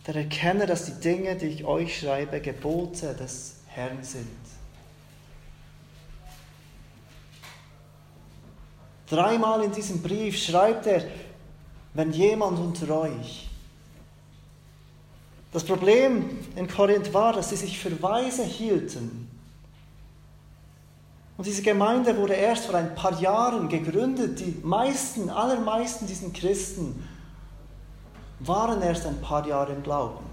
der 0.06 0.16
erkenne, 0.16 0.66
dass 0.66 0.86
die 0.86 1.00
Dinge, 1.00 1.36
die 1.36 1.46
ich 1.46 1.64
euch 1.64 2.00
schreibe, 2.00 2.40
Gebote 2.40 3.14
des 3.14 3.60
Herrn 3.68 4.02
sind. 4.02 4.26
Dreimal 9.08 9.62
in 9.64 9.72
diesem 9.72 10.02
Brief 10.02 10.36
schreibt 10.42 10.86
er, 10.86 11.02
wenn 11.92 12.12
jemand 12.12 12.58
unter 12.58 13.02
euch. 13.02 13.48
Das 15.52 15.62
Problem 15.62 16.38
in 16.56 16.66
Korinth 16.66 17.14
war, 17.14 17.32
dass 17.32 17.50
sie 17.50 17.56
sich 17.56 17.78
für 17.78 18.02
weise 18.02 18.42
hielten. 18.42 19.30
Und 21.36 21.46
diese 21.46 21.62
Gemeinde 21.62 22.16
wurde 22.16 22.34
erst 22.34 22.66
vor 22.66 22.74
ein 22.76 22.94
paar 22.94 23.20
Jahren 23.20 23.68
gegründet. 23.68 24.40
Die 24.40 24.56
meisten, 24.62 25.30
allermeisten 25.30 26.06
diesen 26.06 26.32
Christen 26.32 27.06
waren 28.40 28.82
erst 28.82 29.06
ein 29.06 29.20
paar 29.20 29.46
Jahre 29.46 29.72
im 29.72 29.82
Glauben. 29.82 30.24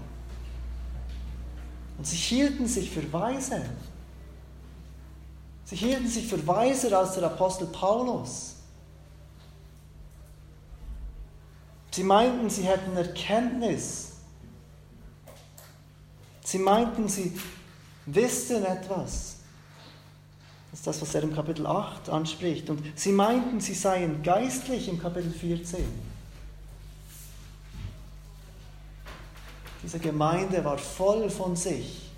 Und 1.98 2.06
sie 2.06 2.16
hielten 2.16 2.66
sich 2.66 2.90
für 2.90 3.12
weise. 3.12 3.62
Sie 5.64 5.76
hielten 5.76 6.08
sich 6.08 6.26
für 6.26 6.44
weiser 6.46 6.98
als 6.98 7.14
der 7.14 7.24
Apostel 7.24 7.66
Paulus. 7.66 8.56
Sie 11.92 12.04
meinten, 12.04 12.48
sie 12.48 12.62
hätten 12.62 12.96
Erkenntnis. 12.96 14.12
Sie 16.42 16.58
meinten, 16.58 17.06
sie 17.06 17.38
wüssten 18.06 18.64
etwas. 18.64 19.36
Das 20.70 20.80
ist 20.80 20.86
das, 20.86 21.02
was 21.02 21.14
er 21.14 21.22
im 21.22 21.34
Kapitel 21.34 21.66
8 21.66 22.08
anspricht. 22.08 22.70
Und 22.70 22.82
sie 22.98 23.12
meinten, 23.12 23.60
sie 23.60 23.74
seien 23.74 24.22
geistlich 24.22 24.88
im 24.88 24.98
Kapitel 24.98 25.30
14. 25.30 25.84
Diese 29.82 29.98
Gemeinde 29.98 30.64
war 30.64 30.78
voll 30.78 31.28
von 31.28 31.56
sich. 31.56 32.10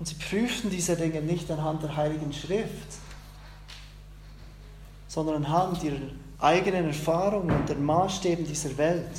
Und 0.00 0.06
sie 0.06 0.16
prüften 0.16 0.68
diese 0.68 0.96
Dinge 0.96 1.20
nicht 1.20 1.48
anhand 1.48 1.84
der 1.84 1.94
Heiligen 1.94 2.32
Schrift, 2.32 2.96
sondern 5.06 5.44
anhand 5.44 5.82
ihrer 5.84 5.98
eigenen 6.40 6.86
Erfahrungen 6.86 7.54
und 7.54 7.68
der 7.68 7.76
Maßstäben 7.76 8.46
dieser 8.46 8.76
Welt. 8.78 9.10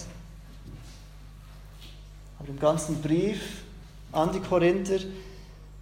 Aber 2.40 2.50
im 2.50 2.60
ganzen 2.60 3.01
Brief 3.01 3.63
an 4.12 4.32
die 4.32 4.40
Korinther 4.40 5.00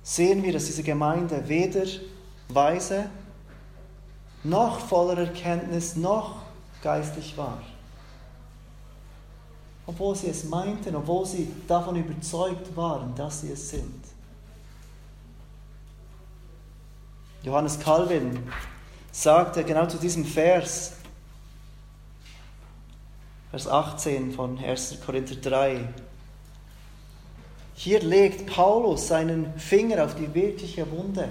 sehen 0.04 0.44
wir, 0.44 0.54
dass 0.54 0.66
diese 0.66 0.84
Gemeinde 0.84 1.48
weder 1.48 1.86
weise 2.50 3.10
noch 4.44 4.80
voller 4.80 5.18
Erkenntnis 5.20 5.96
noch 5.96 6.44
geistlich 6.82 7.38
war. 7.38 7.62
obwohl 9.90 10.16
sie 10.16 10.28
es 10.28 10.44
meinten, 10.44 10.96
obwohl 10.96 11.26
sie 11.26 11.52
davon 11.68 11.96
überzeugt 11.96 12.78
waren, 12.78 13.16
dass 13.16 13.42
sie 13.42 13.52
es 13.52 13.72
sind. 13.72 14.04
Johannes 17.42 17.80
Calvin 17.80 18.38
sagte 19.12 19.64
genau 19.64 19.88
zu 19.88 19.98
diesem 19.98 20.26
Vers, 20.26 20.94
Vers 23.52 23.68
18 23.68 24.32
von 24.32 24.60
1. 24.60 24.98
Korinther 25.04 25.36
3, 25.36 25.90
hier 27.74 28.02
legt 28.02 28.46
Paulus 28.46 29.08
seinen 29.08 29.58
Finger 29.58 30.04
auf 30.04 30.14
die 30.14 30.32
wirkliche 30.34 30.90
Wunde. 30.92 31.30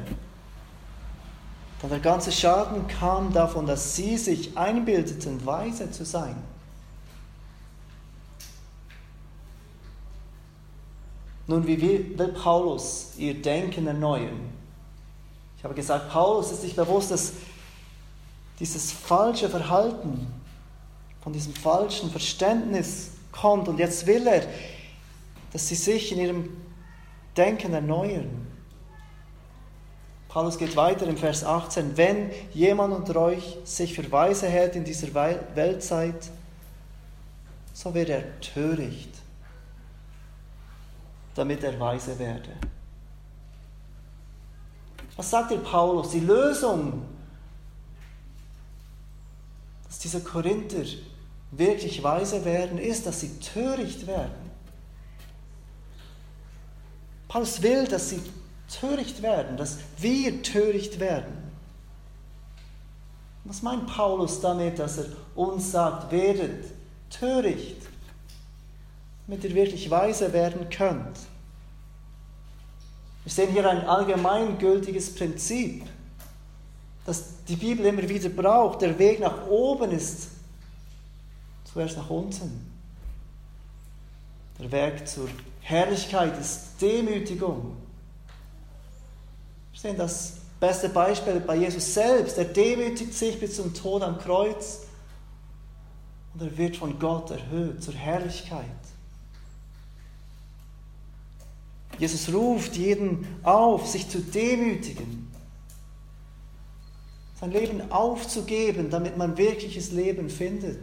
Denn 1.83 1.91
der 1.91 2.01
ganze 2.01 2.33
Schaden 2.33 2.89
kam 2.89 3.33
davon, 3.33 3.67
dass 3.67 3.95
sie 3.95 4.17
sich 4.17 4.57
einbildeten, 4.57 5.45
weise 5.47 5.91
zu 5.91 6.05
sein. 6.05 6.37
Nun, 11.47 11.67
wie 11.67 11.81
will 11.81 12.29
Paulus 12.29 13.13
ihr 13.17 13.41
Denken 13.41 13.87
erneuern? 13.87 14.41
Ich 15.57 15.65
habe 15.65 15.75
gesagt, 15.75 16.11
Paulus 16.11 16.51
ist 16.51 16.63
sich 16.63 16.75
bewusst, 16.75 17.11
dass 17.11 17.33
dieses 18.59 18.91
falsche 18.91 19.49
Verhalten 19.49 20.27
von 21.29 21.35
diesem 21.35 21.53
falschen 21.53 22.11
Verständnis 22.11 23.11
kommt 23.33 23.69
und 23.69 23.79
jetzt 23.79 24.07
will 24.07 24.27
er, 24.27 24.47
dass 25.53 25.69
sie 25.69 25.75
sich 25.75 26.11
in 26.11 26.21
ihrem 26.21 26.57
Denken 27.37 27.75
erneuern. 27.75 28.47
Paulus 30.31 30.57
geht 30.57 30.75
weiter 30.75 31.07
im 31.07 31.19
Vers 31.19 31.45
18, 31.45 31.99
wenn 31.99 32.31
jemand 32.55 32.95
unter 32.95 33.17
euch 33.17 33.59
sich 33.65 33.93
für 33.93 34.11
weise 34.11 34.47
hält 34.47 34.75
in 34.75 34.85
dieser 34.85 35.13
Weltzeit, 35.13 36.31
so 37.75 37.93
wird 37.93 38.09
er 38.09 38.41
töricht, 38.41 39.13
damit 41.35 41.63
er 41.63 41.79
weise 41.79 42.19
werde. 42.19 42.53
Was 45.15 45.29
sagt 45.29 45.51
dir 45.51 45.59
Paulus? 45.59 46.09
Die 46.09 46.21
Lösung, 46.21 47.03
dass 49.89 49.99
diese 49.99 50.21
Korinther 50.23 50.85
wirklich 51.51 52.03
weise 52.03 52.45
werden, 52.45 52.79
ist, 52.79 53.07
dass 53.07 53.21
sie 53.21 53.39
töricht 53.41 54.07
werden. 54.07 54.49
Paulus 57.29 57.63
will, 57.63 57.87
dass 57.87 58.11
sie 58.11 58.21
töricht 58.81 59.23
werden, 59.23 59.57
dass 59.57 59.79
wir 59.99 60.43
töricht 60.43 61.01
werden. 61.01 61.33
Was 63.45 63.63
meint 63.63 63.87
Paulus 63.87 64.41
damit, 64.41 64.79
dass 64.79 64.99
er 64.99 65.07
uns 65.35 65.71
sagt, 65.71 66.13
werdet 66.13 66.67
töricht, 67.11 67.81
damit 69.27 69.45
ihr 69.45 69.55
wirklich 69.55 69.91
weise 69.91 70.33
werden 70.33 70.69
könnt? 70.69 71.19
Wir 73.25 73.33
sehen 73.33 73.53
hier 73.53 73.69
ein 73.69 73.87
allgemeingültiges 73.87 75.15
Prinzip, 75.15 75.85
das 77.05 77.25
die 77.47 77.57
Bibel 77.57 77.87
immer 77.87 78.07
wieder 78.09 78.29
braucht. 78.29 78.83
Der 78.83 78.99
Weg 78.99 79.21
nach 79.21 79.47
oben 79.47 79.93
ist 79.93 80.29
zuerst 81.73 81.97
nach 81.97 82.11
unten. 82.11 82.73
Der 84.59 84.73
Weg 84.73 85.07
zur 85.07 85.29
Herrlichkeit 85.61 86.39
ist 86.41 86.81
Demütigung. 86.81 87.77
Wir 89.73 89.81
sehen 89.81 89.97
das 89.97 90.39
beste 90.59 90.89
Beispiel 90.89 91.41
bei 91.41 91.57
Jesus 91.57 91.95
selbst. 91.95 92.39
Er 92.39 92.47
demütigt 92.47 93.15
sich 93.15 93.39
bis 93.39 93.57
zum 93.57 93.73
Tod 93.75 94.03
am 94.03 94.19
Kreuz 94.19 94.81
und 96.35 96.43
er 96.43 96.57
wird 96.57 96.77
von 96.77 96.99
Gott 96.99 97.31
erhöht 97.31 97.83
zur 97.83 97.95
Herrlichkeit. 97.95 98.65
Jesus 101.99 102.33
ruft 102.33 102.77
jeden 102.77 103.27
auf, 103.43 103.87
sich 103.87 104.09
zu 104.09 104.21
demütigen, 104.21 105.33
sein 107.41 107.51
Leben 107.51 107.91
aufzugeben, 107.91 108.89
damit 108.89 109.17
man 109.17 109.37
wirkliches 109.37 109.91
Leben 109.91 110.31
findet. 110.31 110.81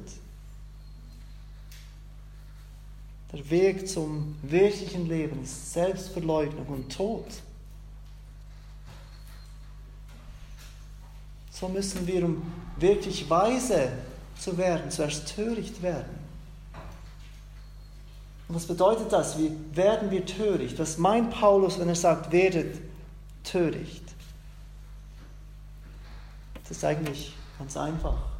Der 3.35 3.49
Weg 3.49 3.89
zum 3.89 4.37
wirklichen 4.43 5.09
Leben 5.09 5.43
ist 5.43 5.73
Selbstverleugnung 5.73 6.65
und 6.67 6.89
Tod. 6.95 7.25
So 11.51 11.67
müssen 11.67 12.07
wir, 12.07 12.23
um 12.23 12.49
wirklich 12.77 13.29
weise 13.29 13.91
zu 14.39 14.57
werden, 14.57 14.89
zuerst 14.89 15.35
töricht 15.35 15.81
werden. 15.81 16.17
Und 18.47 18.55
was 18.55 18.65
bedeutet 18.65 19.11
das? 19.11 19.37
Wie 19.37 19.51
werden 19.73 20.11
wir 20.11 20.25
töricht? 20.25 20.79
Was 20.79 20.97
meint 20.97 21.31
Paulus, 21.31 21.77
wenn 21.77 21.89
er 21.89 21.95
sagt, 21.95 22.31
werdet 22.31 22.79
töricht? 23.43 24.03
Das 26.61 26.77
ist 26.77 26.85
eigentlich 26.85 27.33
ganz 27.59 27.75
einfach. 27.75 28.34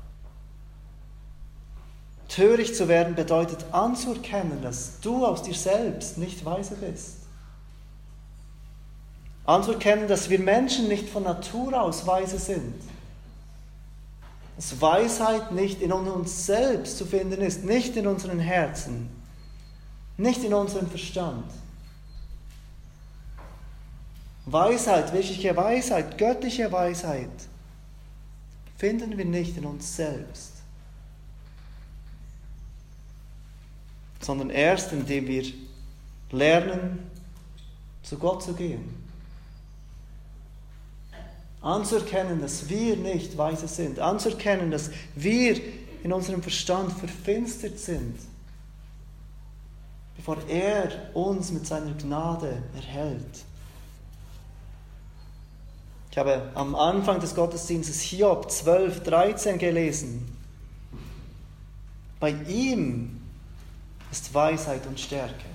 Töricht 2.36 2.76
zu 2.76 2.90
werden 2.90 3.16
bedeutet 3.16 3.64
anzuerkennen, 3.72 4.62
dass 4.62 5.00
du 5.00 5.26
aus 5.26 5.42
dir 5.42 5.54
selbst 5.54 6.18
nicht 6.18 6.44
weise 6.44 6.76
bist. 6.76 7.20
Anzuerkennen, 9.46 10.10
dass 10.10 10.30
wir 10.30 10.40
Menschen 10.40 10.90
nicht 10.90 11.08
von 11.08 11.24
Natur 11.24 11.82
aus 11.82 12.06
weise 12.06 12.38
sind. 12.38 12.76
Dass 14.58 14.82
Weisheit 14.82 15.54
nicht 15.54 15.82
in 15.82 15.94
uns 15.94 16.46
selbst 16.46 16.98
zu 16.98 17.06
finden 17.06 17.40
ist, 17.40 17.64
nicht 17.64 17.96
in 17.96 18.06
unseren 18.06 18.40
Herzen, 18.40 19.10
nicht 20.18 20.44
in 20.44 20.54
unserem 20.54 20.90
Verstand. 20.90 21.50
Weisheit, 24.46 25.14
wirkliche 25.14 25.56
Weisheit, 25.56 26.18
göttliche 26.18 26.70
Weisheit 26.70 27.30
finden 28.78 29.18
wir 29.18 29.26
nicht 29.26 29.56
in 29.56 29.66
uns 29.66 29.96
selbst. 29.96 30.55
Sondern 34.20 34.50
erst 34.50 34.92
indem 34.92 35.28
wir 35.28 35.46
lernen, 36.32 37.10
zu 38.04 38.18
Gott 38.18 38.44
zu 38.44 38.54
gehen. 38.54 39.06
Anzuerkennen, 41.62 42.42
dass 42.42 42.70
wir 42.70 42.96
nicht 42.96 43.38
weise 43.38 43.68
sind. 43.68 44.00
Anzuerkennen, 44.00 44.70
dass 44.70 44.92
wir 45.16 45.60
in 46.04 46.14
unserem 46.14 46.44
Verstand 46.44 46.94
verfinstert 46.94 47.80
sind, 47.80 48.20
bevor 50.16 50.38
er 50.48 51.10
uns 51.16 51.52
mit 51.52 51.66
seiner 51.66 51.94
Gnade 51.94 52.62
erhält. 52.76 53.44
Ich 56.12 56.18
habe 56.20 56.50
am 56.54 56.76
Anfang 56.76 57.20
des 57.20 57.34
Gottesdienstes 57.34 58.00
Hiob 58.02 58.50
12, 58.50 59.04
13 59.04 59.58
gelesen. 59.58 60.38
Bei 62.20 62.30
ihm 62.30 63.15
ist 64.16 64.34
Weisheit 64.34 64.88
und 64.88 64.98
Stärke. 64.98 65.46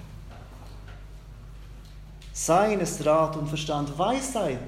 Sein 2.35 2.79
ist 2.81 3.05
Rat 3.07 3.35
und 3.37 3.49
Verstand. 3.49 3.99
Weisheit 3.99 4.61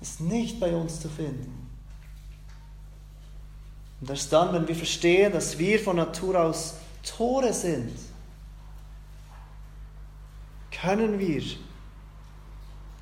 ist 0.00 0.20
nicht 0.20 0.58
bei 0.58 0.74
uns 0.74 1.00
zu 1.00 1.08
finden. 1.08 1.70
Und 4.00 4.10
erst 4.10 4.32
dann, 4.32 4.52
wenn 4.52 4.66
wir 4.66 4.74
verstehen, 4.74 5.32
dass 5.32 5.56
wir 5.58 5.78
von 5.78 5.94
Natur 5.94 6.40
aus 6.40 6.74
Tore 7.04 7.52
sind, 7.52 7.96
können 10.72 11.20
wir 11.20 11.42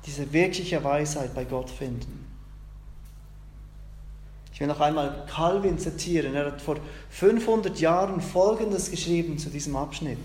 diese 0.05 0.31
wirkliche 0.31 0.83
Weisheit 0.83 1.33
bei 1.33 1.43
Gott 1.43 1.71
finden. 1.71 2.22
Ich 4.53 4.59
will 4.59 4.67
noch 4.67 4.79
einmal 4.79 5.25
Calvin 5.27 5.79
zitieren. 5.79 6.35
Er 6.35 6.45
hat 6.45 6.61
vor 6.61 6.77
500 7.09 7.79
Jahren 7.79 8.21
Folgendes 8.21 8.91
geschrieben 8.91 9.39
zu 9.39 9.49
diesem 9.49 9.75
Abschnitt. 9.75 10.19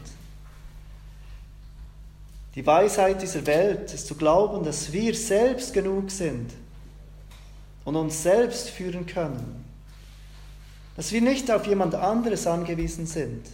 Die 2.55 2.67
Weisheit 2.67 3.23
dieser 3.23 3.47
Welt 3.47 3.93
ist 3.95 4.07
zu 4.07 4.17
glauben, 4.17 4.65
dass 4.65 4.93
wir 4.93 5.15
selbst 5.15 5.73
genug 5.73 6.11
sind 6.11 6.51
und 7.85 7.97
uns 7.97 8.23
selbst 8.23 8.69
führen 8.69 9.07
können. 9.07 9.65
Dass 10.97 11.13
wir 11.13 11.23
nicht 11.23 11.51
auf 11.51 11.67
jemand 11.67 11.95
anderes 11.95 12.47
angewiesen 12.47 13.07
sind. 13.07 13.47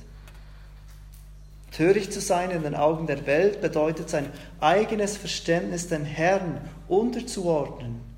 Töricht 1.70 2.12
zu 2.12 2.20
sein 2.20 2.50
in 2.50 2.62
den 2.62 2.74
Augen 2.74 3.06
der 3.06 3.26
Welt 3.26 3.60
bedeutet 3.60 4.08
sein 4.08 4.28
eigenes 4.60 5.16
Verständnis 5.16 5.88
dem 5.88 6.04
Herrn 6.04 6.60
unterzuordnen 6.88 8.13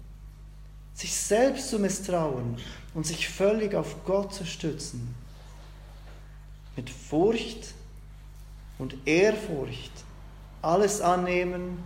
sich 0.96 1.14
selbst 1.14 1.68
zu 1.68 1.78
misstrauen 1.78 2.56
und 2.94 3.06
sich 3.06 3.28
völlig 3.28 3.74
auf 3.74 4.04
Gott 4.04 4.32
zu 4.32 4.46
stützen. 4.46 5.14
Mit 6.74 6.88
Furcht 6.90 7.74
und 8.78 8.96
Ehrfurcht 9.06 9.92
alles 10.62 11.00
annehmen, 11.00 11.84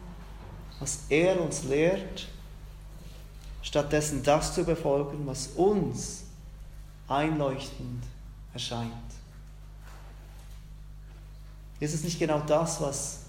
was 0.78 1.00
er 1.08 1.40
uns 1.40 1.64
lehrt, 1.64 2.28
stattdessen 3.62 4.22
das 4.22 4.54
zu 4.54 4.64
befolgen, 4.64 5.26
was 5.26 5.48
uns 5.48 6.22
einleuchtend 7.08 8.04
erscheint. 8.54 8.92
Ist 11.80 11.94
es 11.94 12.04
nicht 12.04 12.18
genau 12.18 12.40
das, 12.40 12.80
was 12.80 13.20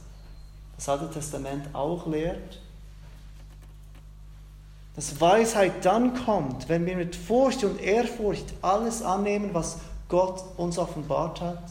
das 0.75 0.87
Alte 0.89 1.09
Testament 1.09 1.73
auch 1.73 2.05
lehrt? 2.05 2.60
Dass 4.95 5.21
Weisheit 5.21 5.85
dann 5.85 6.13
kommt, 6.25 6.67
wenn 6.67 6.85
wir 6.85 6.97
mit 6.97 7.15
Furcht 7.15 7.63
und 7.63 7.79
Ehrfurcht 7.79 8.45
alles 8.61 9.01
annehmen, 9.01 9.53
was 9.53 9.77
Gott 10.09 10.43
uns 10.57 10.77
offenbart 10.77 11.39
hat. 11.39 11.63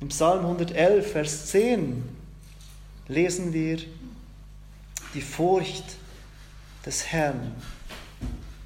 Im 0.00 0.08
Psalm 0.08 0.40
111, 0.40 1.12
Vers 1.12 1.46
10 1.46 2.08
lesen 3.08 3.52
wir, 3.52 3.78
die 5.14 5.20
Furcht 5.20 5.84
des 6.86 7.06
Herrn 7.06 7.54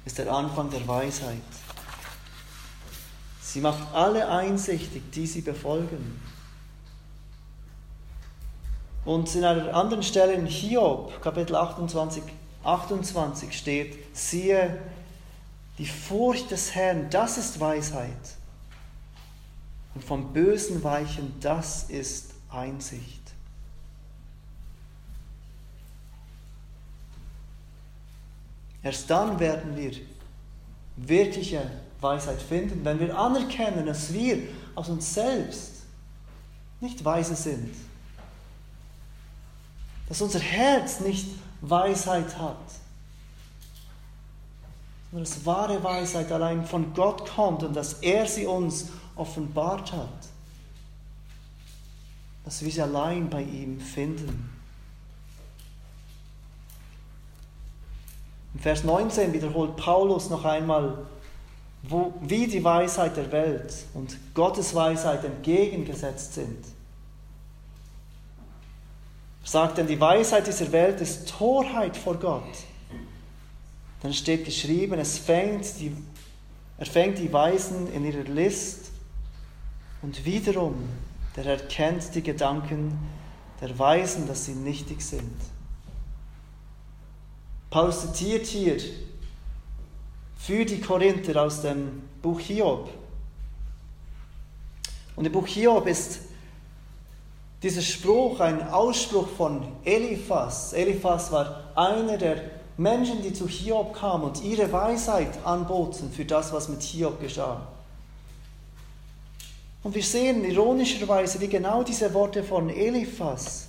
ist 0.05 0.19
der 0.19 0.31
Anfang 0.31 0.69
der 0.69 0.87
Weisheit. 0.87 1.41
Sie 3.41 3.59
macht 3.59 3.93
alle 3.93 4.29
einsichtig, 4.29 5.01
die 5.11 5.25
sie 5.25 5.41
befolgen. 5.41 6.21
Und 9.05 9.33
in 9.35 9.45
einer 9.45 9.73
anderen 9.73 10.01
Stelle 10.01 10.33
in 10.33 10.47
Hiob, 10.47 11.21
Kapitel 11.21 11.55
28, 11.55 12.23
28 12.63 13.55
steht, 13.55 14.17
siehe, 14.17 14.81
die 15.77 15.85
Furcht 15.85 16.49
des 16.49 16.73
Herrn, 16.73 17.09
das 17.11 17.37
ist 17.37 17.59
Weisheit. 17.59 18.09
Und 19.93 20.03
vom 20.03 20.33
Bösen 20.33 20.83
weichen, 20.83 21.35
das 21.39 21.83
ist 21.83 22.31
Einsicht. 22.49 23.21
Erst 28.81 29.09
dann 29.09 29.39
werden 29.39 29.75
wir 29.75 29.91
wirkliche 30.95 31.69
Weisheit 32.01 32.41
finden, 32.41 32.83
wenn 32.83 32.99
wir 32.99 33.17
anerkennen, 33.17 33.85
dass 33.85 34.11
wir 34.13 34.39
aus 34.73 34.89
uns 34.89 35.13
selbst 35.13 35.83
nicht 36.81 37.03
weise 37.05 37.35
sind 37.35 37.73
dass 40.07 40.21
unser 40.21 40.39
Herz 40.39 40.99
nicht 40.99 41.27
Weisheit 41.61 42.37
hat, 42.37 42.57
sondern 45.11 45.29
dass 45.29 45.45
wahre 45.45 45.83
Weisheit 45.83 46.31
allein 46.31 46.65
von 46.65 46.93
Gott 46.93 47.29
kommt 47.29 47.63
und 47.63 47.75
dass 47.75 47.93
er 47.93 48.27
sie 48.27 48.45
uns 48.45 48.89
offenbart 49.15 49.91
hat, 49.93 50.09
dass 52.43 52.63
wir 52.63 52.71
sie 52.71 52.81
allein 52.81 53.29
bei 53.29 53.41
ihm 53.41 53.79
finden. 53.79 54.51
Im 58.53 58.59
Vers 58.59 58.83
19 58.83 59.33
wiederholt 59.33 59.75
Paulus 59.75 60.29
noch 60.29 60.45
einmal, 60.45 61.05
wo, 61.83 62.13
wie 62.21 62.47
die 62.47 62.63
Weisheit 62.63 63.17
der 63.17 63.31
Welt 63.31 63.73
und 63.93 64.17
Gottes 64.33 64.73
Weisheit 64.73 65.23
entgegengesetzt 65.23 66.35
sind 66.35 66.74
sagt 69.45 69.77
denn, 69.77 69.87
die 69.87 70.01
Weisheit 70.01 70.47
dieser 70.47 70.71
Welt 70.71 70.99
ist 70.99 71.29
Torheit 71.29 71.95
vor 71.95 72.15
Gott. 72.15 72.43
Dann 74.01 74.13
steht 74.13 74.43
geschrieben, 74.43 74.99
es 74.99 75.17
fängt 75.17 75.79
die, 75.79 75.95
er 76.77 76.85
fängt 76.85 77.19
die 77.19 77.31
Weisen 77.31 77.91
in 77.93 78.03
ihrer 78.05 78.23
List 78.23 78.91
und 80.01 80.25
wiederum, 80.25 80.75
der 81.35 81.45
erkennt 81.45 82.13
die 82.15 82.23
Gedanken 82.23 82.97
der 83.61 83.77
Weisen, 83.77 84.27
dass 84.27 84.45
sie 84.45 84.53
nichtig 84.53 85.01
sind. 85.01 85.35
Paulus 87.69 88.01
zitiert 88.01 88.45
hier 88.47 88.77
für 90.37 90.65
die 90.65 90.81
Korinther 90.81 91.41
aus 91.43 91.61
dem 91.61 92.03
Buch 92.21 92.39
Hiob. 92.39 92.89
Und 95.15 95.25
im 95.25 95.31
Buch 95.31 95.47
Hiob 95.47 95.87
ist 95.87 96.19
dieser 97.65 97.81
Spruch, 97.81 98.39
ein 98.41 98.69
Ausspruch 98.69 99.27
von 99.27 99.67
Eliphas. 99.83 100.71
Eliphas 100.73 101.31
war 101.31 101.71
einer 101.75 102.15
der 102.15 102.43
Menschen, 102.77 103.23
die 103.23 103.33
zu 103.33 103.47
Hiob 103.47 103.95
kamen 103.95 104.25
und 104.25 104.43
ihre 104.43 104.71
Weisheit 104.71 105.43
anboten 105.43 106.11
für 106.11 106.25
das, 106.25 106.53
was 106.53 106.69
mit 106.69 106.83
Hiob 106.83 107.19
geschah. 107.19 107.67
Und 109.81 109.95
wir 109.95 110.03
sehen 110.03 110.45
ironischerweise, 110.45 111.41
wie 111.41 111.47
genau 111.47 111.81
diese 111.81 112.13
Worte 112.13 112.43
von 112.43 112.69
Eliphas 112.69 113.67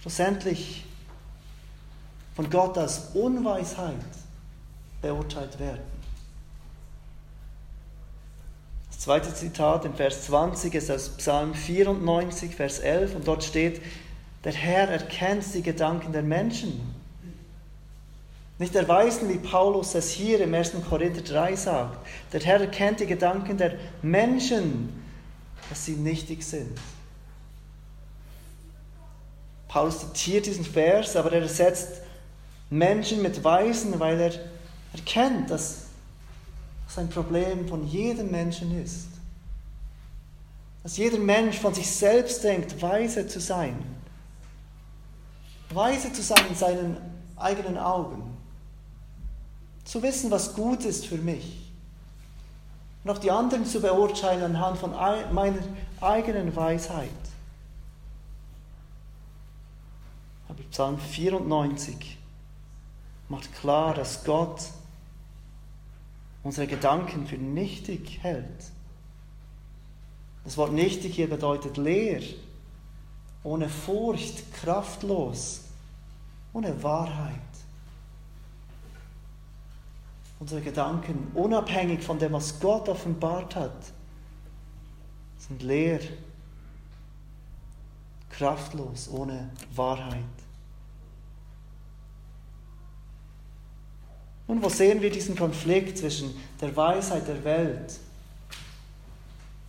schlussendlich 0.00 0.84
von 2.36 2.48
Gott 2.48 2.78
als 2.78 3.10
Unweisheit 3.14 3.94
beurteilt 5.02 5.58
werden. 5.58 5.93
Zweite 9.04 9.34
Zitat 9.34 9.84
im 9.84 9.92
Vers 9.92 10.24
20 10.24 10.74
ist 10.74 10.90
aus 10.90 11.10
Psalm 11.10 11.52
94, 11.52 12.56
Vers 12.56 12.78
11 12.78 13.16
und 13.16 13.28
dort 13.28 13.44
steht, 13.44 13.82
der 14.44 14.54
Herr 14.54 14.88
erkennt 14.88 15.44
die 15.52 15.60
Gedanken 15.60 16.14
der 16.14 16.22
Menschen. 16.22 16.80
Nicht 18.58 18.74
der 18.74 18.88
Weisen, 18.88 19.28
wie 19.28 19.36
Paulus 19.36 19.94
es 19.94 20.08
hier 20.08 20.40
im 20.40 20.54
1. 20.54 20.72
Korinther 20.88 21.20
3 21.20 21.54
sagt. 21.54 21.98
Der 22.32 22.40
Herr 22.40 22.62
erkennt 22.62 23.00
die 23.00 23.06
Gedanken 23.06 23.58
der 23.58 23.74
Menschen, 24.00 24.88
dass 25.68 25.84
sie 25.84 25.96
nichtig 25.96 26.42
sind. 26.42 26.78
Paulus 29.68 30.00
zitiert 30.00 30.46
diesen 30.46 30.64
Vers, 30.64 31.14
aber 31.14 31.30
er 31.30 31.42
ersetzt 31.42 32.00
Menschen 32.70 33.20
mit 33.20 33.44
Weisen, 33.44 34.00
weil 34.00 34.18
er 34.18 34.32
erkennt, 34.94 35.50
dass 35.50 35.83
was 36.94 37.02
ein 37.02 37.08
Problem 37.08 37.66
von 37.66 37.84
jedem 37.88 38.30
Menschen 38.30 38.80
ist. 38.80 39.08
Dass 40.84 40.96
jeder 40.96 41.18
Mensch 41.18 41.58
von 41.58 41.74
sich 41.74 41.90
selbst 41.90 42.44
denkt, 42.44 42.80
weise 42.80 43.26
zu 43.26 43.40
sein. 43.40 43.76
Weise 45.70 46.12
zu 46.12 46.22
sein 46.22 46.46
in 46.48 46.54
seinen 46.54 46.96
eigenen 47.36 47.78
Augen. 47.78 48.36
Zu 49.84 50.02
wissen, 50.02 50.30
was 50.30 50.54
gut 50.54 50.84
ist 50.84 51.06
für 51.06 51.16
mich. 51.16 51.72
Und 53.02 53.10
auch 53.10 53.18
die 53.18 53.30
anderen 53.30 53.66
zu 53.66 53.80
beurteilen 53.80 54.42
anhand 54.42 54.78
von 54.78 54.92
meiner 54.92 55.58
eigenen 56.00 56.54
Weisheit. 56.54 57.08
Aber 60.48 60.62
Psalm 60.70 60.98
94 60.98 62.18
macht 63.28 63.52
klar, 63.52 63.94
dass 63.94 64.22
Gott 64.22 64.60
unsere 66.44 66.66
Gedanken 66.66 67.26
für 67.26 67.38
nichtig 67.38 68.20
hält. 68.22 68.70
Das 70.44 70.58
Wort 70.58 70.72
nichtig 70.72 71.14
hier 71.14 71.28
bedeutet 71.28 71.78
leer, 71.78 72.22
ohne 73.42 73.68
Furcht, 73.68 74.52
kraftlos, 74.52 75.62
ohne 76.52 76.82
Wahrheit. 76.82 77.40
Unsere 80.38 80.60
Gedanken, 80.60 81.30
unabhängig 81.34 82.02
von 82.02 82.18
dem, 82.18 82.32
was 82.32 82.60
Gott 82.60 82.88
offenbart 82.90 83.56
hat, 83.56 83.92
sind 85.38 85.62
leer, 85.62 86.00
kraftlos, 88.28 89.08
ohne 89.08 89.50
Wahrheit. 89.74 90.24
Nun, 94.46 94.62
wo 94.62 94.68
sehen 94.68 95.00
wir 95.00 95.10
diesen 95.10 95.36
Konflikt 95.36 95.98
zwischen 95.98 96.34
der 96.60 96.76
Weisheit 96.76 97.26
der 97.26 97.42
Welt 97.44 97.98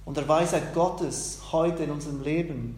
und 0.04 0.18
der 0.18 0.28
Weisheit 0.28 0.74
Gottes 0.74 1.40
heute 1.52 1.84
in 1.84 1.92
unserem 1.92 2.22
Leben? 2.22 2.76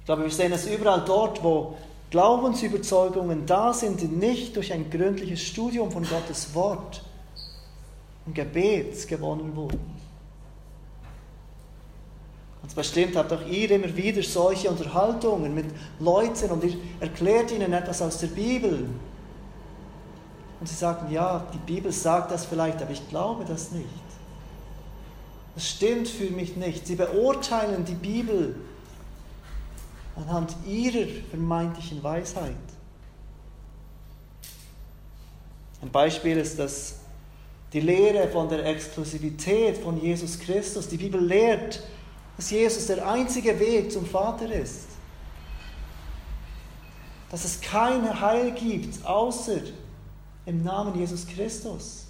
Ich 0.00 0.06
glaube, 0.06 0.24
wir 0.24 0.30
sehen 0.30 0.52
es 0.52 0.66
überall 0.66 1.02
dort, 1.04 1.42
wo 1.42 1.76
Glaubensüberzeugungen 2.10 3.46
da 3.46 3.72
sind, 3.72 4.00
die 4.00 4.06
nicht 4.06 4.54
durch 4.54 4.72
ein 4.72 4.90
gründliches 4.90 5.40
Studium 5.40 5.90
von 5.90 6.06
Gottes 6.06 6.54
Wort 6.54 7.02
und 8.26 8.34
Gebet 8.34 9.08
gewonnen 9.08 9.56
wurden. 9.56 9.96
Ganz 12.62 12.74
bestimmt 12.74 13.16
habt 13.16 13.32
auch 13.32 13.46
ihr 13.46 13.70
immer 13.70 13.96
wieder 13.96 14.22
solche 14.22 14.68
Unterhaltungen 14.68 15.54
mit 15.54 15.66
Leuten 16.00 16.50
und 16.50 16.64
ihr 16.64 16.76
erklärt 17.00 17.50
ihnen 17.50 17.72
etwas 17.72 18.02
aus 18.02 18.18
der 18.18 18.26
Bibel 18.28 18.88
und 20.60 20.68
sie 20.68 20.74
sagten, 20.74 21.12
ja, 21.12 21.46
die 21.52 21.58
Bibel 21.58 21.92
sagt 21.92 22.30
das 22.30 22.46
vielleicht, 22.46 22.80
aber 22.80 22.90
ich 22.90 23.08
glaube 23.08 23.44
das 23.44 23.72
nicht. 23.72 23.88
Das 25.54 25.68
stimmt 25.68 26.08
für 26.08 26.30
mich 26.30 26.56
nicht. 26.56 26.86
Sie 26.86 26.96
beurteilen 26.96 27.84
die 27.84 27.94
Bibel 27.94 28.54
anhand 30.16 30.54
ihrer 30.66 31.06
vermeintlichen 31.30 32.02
Weisheit. 32.02 32.54
Ein 35.82 35.90
Beispiel 35.90 36.36
ist 36.38 36.58
das 36.58 36.96
die 37.72 37.80
Lehre 37.80 38.28
von 38.28 38.48
der 38.48 38.64
Exklusivität 38.64 39.78
von 39.78 40.00
Jesus 40.00 40.38
Christus. 40.38 40.88
Die 40.88 40.96
Bibel 40.96 41.22
lehrt, 41.22 41.82
dass 42.36 42.50
Jesus 42.50 42.86
der 42.86 43.06
einzige 43.06 43.58
Weg 43.58 43.92
zum 43.92 44.06
Vater 44.06 44.50
ist. 44.50 44.86
Dass 47.30 47.44
es 47.44 47.60
kein 47.60 48.20
Heil 48.20 48.52
gibt, 48.52 49.04
außer 49.04 49.60
im 50.46 50.62
Namen 50.62 50.96
Jesus 50.96 51.26
Christus. 51.26 52.06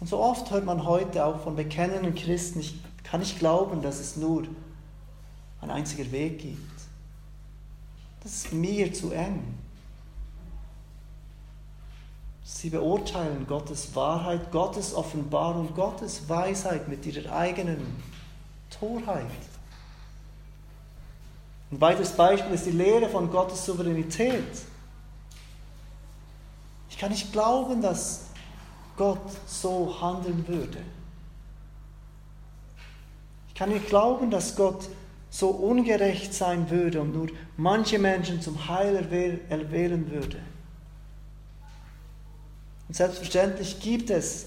Und 0.00 0.08
so 0.08 0.18
oft 0.18 0.50
hört 0.50 0.64
man 0.64 0.84
heute 0.84 1.24
auch 1.24 1.40
von 1.40 1.54
bekennenden 1.54 2.14
Christen, 2.14 2.60
ich 2.60 2.80
kann 3.04 3.20
nicht 3.20 3.38
glauben, 3.38 3.82
dass 3.82 4.00
es 4.00 4.16
nur 4.16 4.44
ein 5.60 5.70
einziger 5.70 6.10
Weg 6.10 6.38
gibt. 6.40 6.80
Das 8.22 8.32
ist 8.34 8.52
mir 8.52 8.92
zu 8.92 9.12
eng. 9.12 9.58
Sie 12.42 12.70
beurteilen 12.70 13.46
Gottes 13.46 13.94
Wahrheit, 13.94 14.50
Gottes 14.50 14.94
Offenbarung, 14.94 15.74
Gottes 15.74 16.28
Weisheit 16.28 16.88
mit 16.88 17.06
ihrer 17.06 17.34
eigenen 17.34 18.02
Torheit. 18.70 19.26
Ein 21.70 21.80
weiteres 21.80 22.12
Beispiel 22.12 22.54
ist 22.54 22.66
die 22.66 22.72
Lehre 22.72 23.08
von 23.08 23.30
Gottes 23.30 23.64
Souveränität. 23.64 24.69
Ich 26.90 26.98
kann 26.98 27.10
nicht 27.10 27.32
glauben, 27.32 27.80
dass 27.80 28.26
Gott 28.96 29.30
so 29.46 29.98
handeln 30.00 30.46
würde. 30.46 30.78
Ich 33.48 33.54
kann 33.54 33.70
nicht 33.70 33.86
glauben, 33.86 34.30
dass 34.30 34.56
Gott 34.56 34.88
so 35.30 35.48
ungerecht 35.48 36.34
sein 36.34 36.68
würde 36.68 37.00
und 37.00 37.14
nur 37.14 37.28
manche 37.56 37.98
Menschen 37.98 38.42
zum 38.42 38.68
Heil 38.68 38.96
erwählen 39.48 40.10
würde. 40.10 40.38
Und 42.88 42.94
selbstverständlich 42.94 43.80
gibt 43.80 44.10
es 44.10 44.46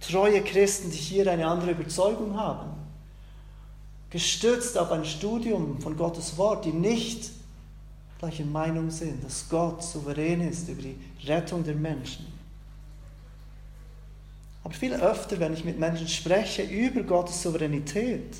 treue 0.00 0.42
Christen, 0.42 0.90
die 0.90 0.98
hier 0.98 1.30
eine 1.30 1.46
andere 1.46 1.70
Überzeugung 1.70 2.38
haben, 2.38 2.72
gestützt 4.10 4.76
auf 4.76 4.92
ein 4.92 5.04
Studium 5.04 5.80
von 5.80 5.96
Gottes 5.96 6.36
Wort, 6.36 6.64
die 6.64 6.72
nicht 6.72 7.30
gleicher 8.20 8.44
Meinung 8.44 8.90
sind, 8.90 9.24
dass 9.24 9.48
Gott 9.48 9.82
souverän 9.82 10.42
ist 10.42 10.68
über 10.68 10.82
die 10.82 10.96
Rettung 11.24 11.64
der 11.64 11.74
Menschen. 11.74 12.26
Aber 14.62 14.74
viel 14.74 14.92
öfter, 14.92 15.40
wenn 15.40 15.54
ich 15.54 15.64
mit 15.64 15.78
Menschen 15.78 16.06
spreche 16.06 16.62
über 16.62 17.02
Gottes 17.02 17.42
Souveränität, 17.42 18.36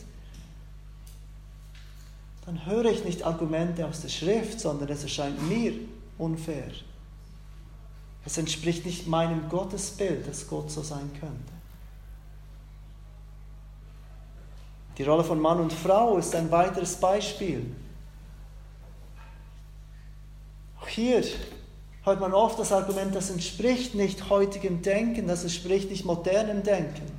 dann 2.44 2.66
höre 2.66 2.86
ich 2.86 3.04
nicht 3.04 3.24
Argumente 3.24 3.86
aus 3.86 4.02
der 4.02 4.10
Schrift, 4.10 4.60
sondern 4.60 4.88
es 4.90 5.02
erscheint 5.02 5.48
mir 5.48 5.72
unfair. 6.18 6.70
Es 8.26 8.36
entspricht 8.36 8.84
nicht 8.84 9.06
meinem 9.06 9.48
Gottesbild, 9.48 10.28
dass 10.28 10.46
Gott 10.46 10.70
so 10.70 10.82
sein 10.82 11.10
könnte. 11.18 11.52
Die 14.98 15.04
Rolle 15.04 15.24
von 15.24 15.40
Mann 15.40 15.58
und 15.58 15.72
Frau 15.72 16.18
ist 16.18 16.34
ein 16.34 16.50
weiteres 16.50 16.96
Beispiel. 16.96 17.74
Auch 20.79 20.79
hier 20.90 21.22
hört 22.02 22.20
man 22.20 22.32
oft 22.32 22.58
das 22.58 22.72
Argument, 22.72 23.14
das 23.14 23.30
entspricht 23.30 23.94
nicht 23.94 24.28
heutigem 24.28 24.82
Denken, 24.82 25.26
das 25.26 25.42
entspricht 25.42 25.90
nicht 25.90 26.04
modernem 26.04 26.62
Denken. 26.62 27.10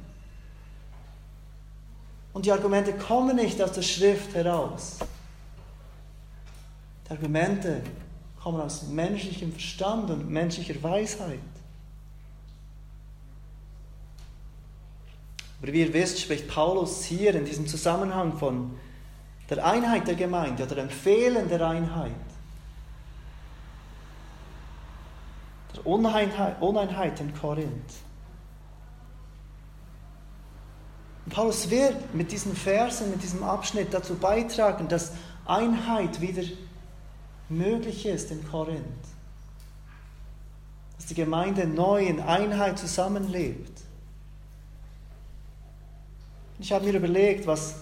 Und 2.33 2.45
die 2.45 2.51
Argumente 2.51 2.93
kommen 2.93 3.35
nicht 3.35 3.61
aus 3.61 3.73
der 3.73 3.81
Schrift 3.81 4.33
heraus. 4.35 4.99
Die 7.05 7.11
Argumente 7.11 7.81
kommen 8.41 8.61
aus 8.61 8.83
menschlichem 8.83 9.51
Verstand 9.51 10.09
und 10.09 10.29
menschlicher 10.29 10.81
Weisheit. 10.81 11.39
Aber 15.61 15.73
wie 15.73 15.81
ihr 15.81 15.93
wisst, 15.93 16.19
spricht 16.19 16.47
Paulus 16.47 17.03
hier 17.03 17.35
in 17.35 17.45
diesem 17.45 17.67
Zusammenhang 17.67 18.37
von 18.37 18.71
der 19.49 19.63
Einheit 19.63 20.07
der 20.07 20.15
Gemeinde 20.15 20.63
oder 20.63 20.75
dem 20.75 20.89
Fehlen 20.89 21.49
der 21.49 21.67
Einheit. 21.67 22.11
Der 25.75 25.87
Uneinheit, 25.87 26.61
Uneinheit 26.61 27.19
in 27.19 27.33
Korinth. 27.33 27.93
Und 31.25 31.33
Paulus 31.33 31.69
wird 31.69 32.13
mit 32.13 32.31
diesen 32.31 32.55
Versen, 32.55 33.11
mit 33.11 33.23
diesem 33.23 33.43
Abschnitt 33.43 33.93
dazu 33.93 34.15
beitragen, 34.15 34.87
dass 34.87 35.13
Einheit 35.45 36.19
wieder 36.19 36.43
möglich 37.49 38.05
ist 38.05 38.31
in 38.31 38.47
Korinth. 38.49 38.83
Dass 40.97 41.05
die 41.05 41.15
Gemeinde 41.15 41.67
neu 41.67 42.05
in 42.05 42.21
Einheit 42.21 42.79
zusammenlebt. 42.79 43.81
Ich 46.59 46.71
habe 46.71 46.85
mir 46.85 46.93
überlegt, 46.93 47.47
was 47.47 47.75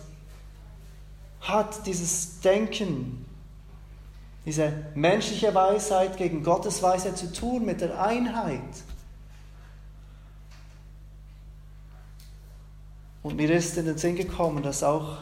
hat 1.41 1.85
dieses 1.85 2.39
Denken, 2.41 3.25
diese 4.45 4.71
menschliche 4.95 5.53
Weisheit 5.53 6.17
gegen 6.17 6.43
Gottes 6.43 6.81
Weisheit 6.81 7.17
zu 7.17 7.31
tun 7.31 7.65
mit 7.65 7.81
der 7.81 8.01
Einheit. 8.01 8.61
Und 13.21 13.35
mir 13.35 13.51
ist 13.51 13.77
in 13.77 13.85
den 13.85 13.97
Sinn 13.97 14.15
gekommen, 14.15 14.63
dass 14.63 14.81
auch 14.81 15.17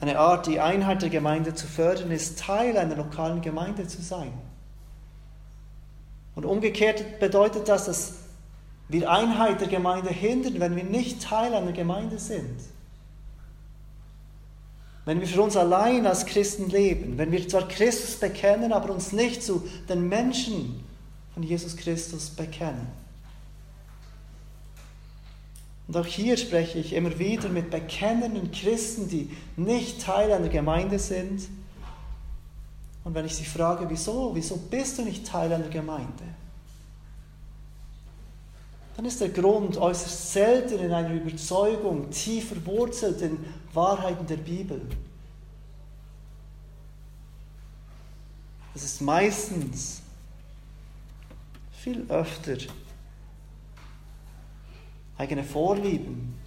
eine 0.00 0.18
Art, 0.18 0.46
die 0.46 0.60
Einheit 0.60 1.02
der 1.02 1.10
Gemeinde 1.10 1.54
zu 1.54 1.66
fördern, 1.66 2.10
ist 2.10 2.38
Teil 2.38 2.76
einer 2.76 2.96
lokalen 2.96 3.40
Gemeinde 3.40 3.86
zu 3.86 4.02
sein. 4.02 4.32
Und 6.34 6.44
umgekehrt 6.44 7.20
bedeutet 7.20 7.68
das, 7.68 7.86
dass 7.86 8.14
wir 8.88 9.10
Einheit 9.10 9.60
der 9.60 9.68
Gemeinde 9.68 10.10
hindern, 10.10 10.58
wenn 10.58 10.76
wir 10.76 10.84
nicht 10.84 11.22
Teil 11.22 11.54
einer 11.54 11.72
Gemeinde 11.72 12.18
sind. 12.18 12.60
Wenn 15.04 15.20
wir 15.20 15.26
für 15.26 15.42
uns 15.42 15.56
allein 15.56 16.06
als 16.06 16.26
Christen 16.26 16.68
leben, 16.68 17.16
wenn 17.16 17.32
wir 17.32 17.48
zwar 17.48 17.66
Christus 17.68 18.16
bekennen, 18.16 18.72
aber 18.72 18.92
uns 18.92 19.12
nicht 19.12 19.42
zu 19.42 19.66
den 19.88 20.08
Menschen 20.08 20.84
von 21.34 21.42
Jesus 21.42 21.76
Christus 21.76 22.30
bekennen. 22.30 22.86
Und 25.88 25.96
auch 25.96 26.06
hier 26.06 26.36
spreche 26.36 26.78
ich 26.78 26.92
immer 26.92 27.18
wieder 27.18 27.48
mit 27.48 27.70
bekennenden 27.70 28.52
Christen, 28.52 29.08
die 29.08 29.28
nicht 29.56 30.02
Teil 30.02 30.30
einer 30.30 30.48
Gemeinde 30.48 31.00
sind. 31.00 31.48
Und 33.02 33.14
wenn 33.14 33.24
ich 33.24 33.34
sie 33.34 33.44
frage, 33.44 33.86
wieso, 33.88 34.30
wieso 34.34 34.56
bist 34.56 34.98
du 34.98 35.02
nicht 35.02 35.26
Teil 35.26 35.52
einer 35.52 35.68
Gemeinde? 35.68 36.29
Dann 39.00 39.06
ist 39.06 39.22
der 39.22 39.30
Grund 39.30 39.78
äußerst 39.78 40.32
selten 40.34 40.78
in 40.78 40.92
einer 40.92 41.14
Überzeugung, 41.14 42.10
tief 42.10 42.48
verwurzelt 42.48 43.22
in 43.22 43.42
Wahrheiten 43.72 44.26
der 44.26 44.36
Bibel. 44.36 44.86
Es 48.74 48.84
ist 48.84 49.00
meistens 49.00 50.02
viel 51.72 52.04
öfter 52.10 52.58
eigene 55.16 55.44
Vorlieben. 55.44 56.38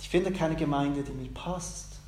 Ich 0.00 0.08
finde 0.08 0.32
keine 0.32 0.56
Gemeinde, 0.56 1.02
die 1.02 1.12
mir 1.12 1.28
passt. 1.28 2.00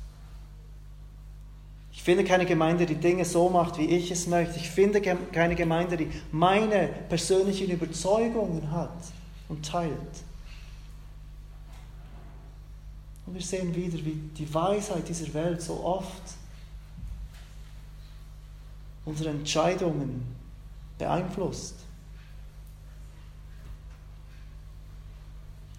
Ich 1.97 2.03
finde 2.03 2.23
keine 2.23 2.45
Gemeinde, 2.45 2.85
die 2.85 2.95
Dinge 2.95 3.25
so 3.25 3.49
macht, 3.49 3.79
wie 3.79 3.85
ich 3.85 4.11
es 4.11 4.27
möchte. 4.27 4.57
Ich 4.57 4.69
finde 4.69 5.01
keine 5.01 5.55
Gemeinde, 5.55 5.97
die 5.97 6.07
meine 6.31 6.89
persönlichen 7.09 7.71
Überzeugungen 7.71 8.71
hat 8.71 8.93
und 9.49 9.65
teilt. 9.65 9.91
Und 13.25 13.33
wir 13.33 13.41
sehen 13.41 13.75
wieder, 13.75 13.97
wie 14.05 14.13
die 14.37 14.53
Weisheit 14.53 15.09
dieser 15.09 15.33
Welt 15.33 15.59
so 15.59 15.83
oft 15.83 16.21
unsere 19.03 19.31
Entscheidungen 19.31 20.23
beeinflusst. 20.99 21.75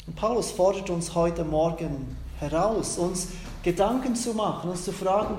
Und 0.09 0.16
Paulus 0.16 0.50
fordert 0.50 0.90
uns 0.90 1.14
heute 1.14 1.44
Morgen 1.44 2.16
heraus, 2.40 2.98
uns 2.98 3.28
Gedanken 3.62 4.16
zu 4.16 4.35
machen, 4.35 4.70
uns 4.70 4.85
zu 4.85 4.92
fragen, 4.92 5.37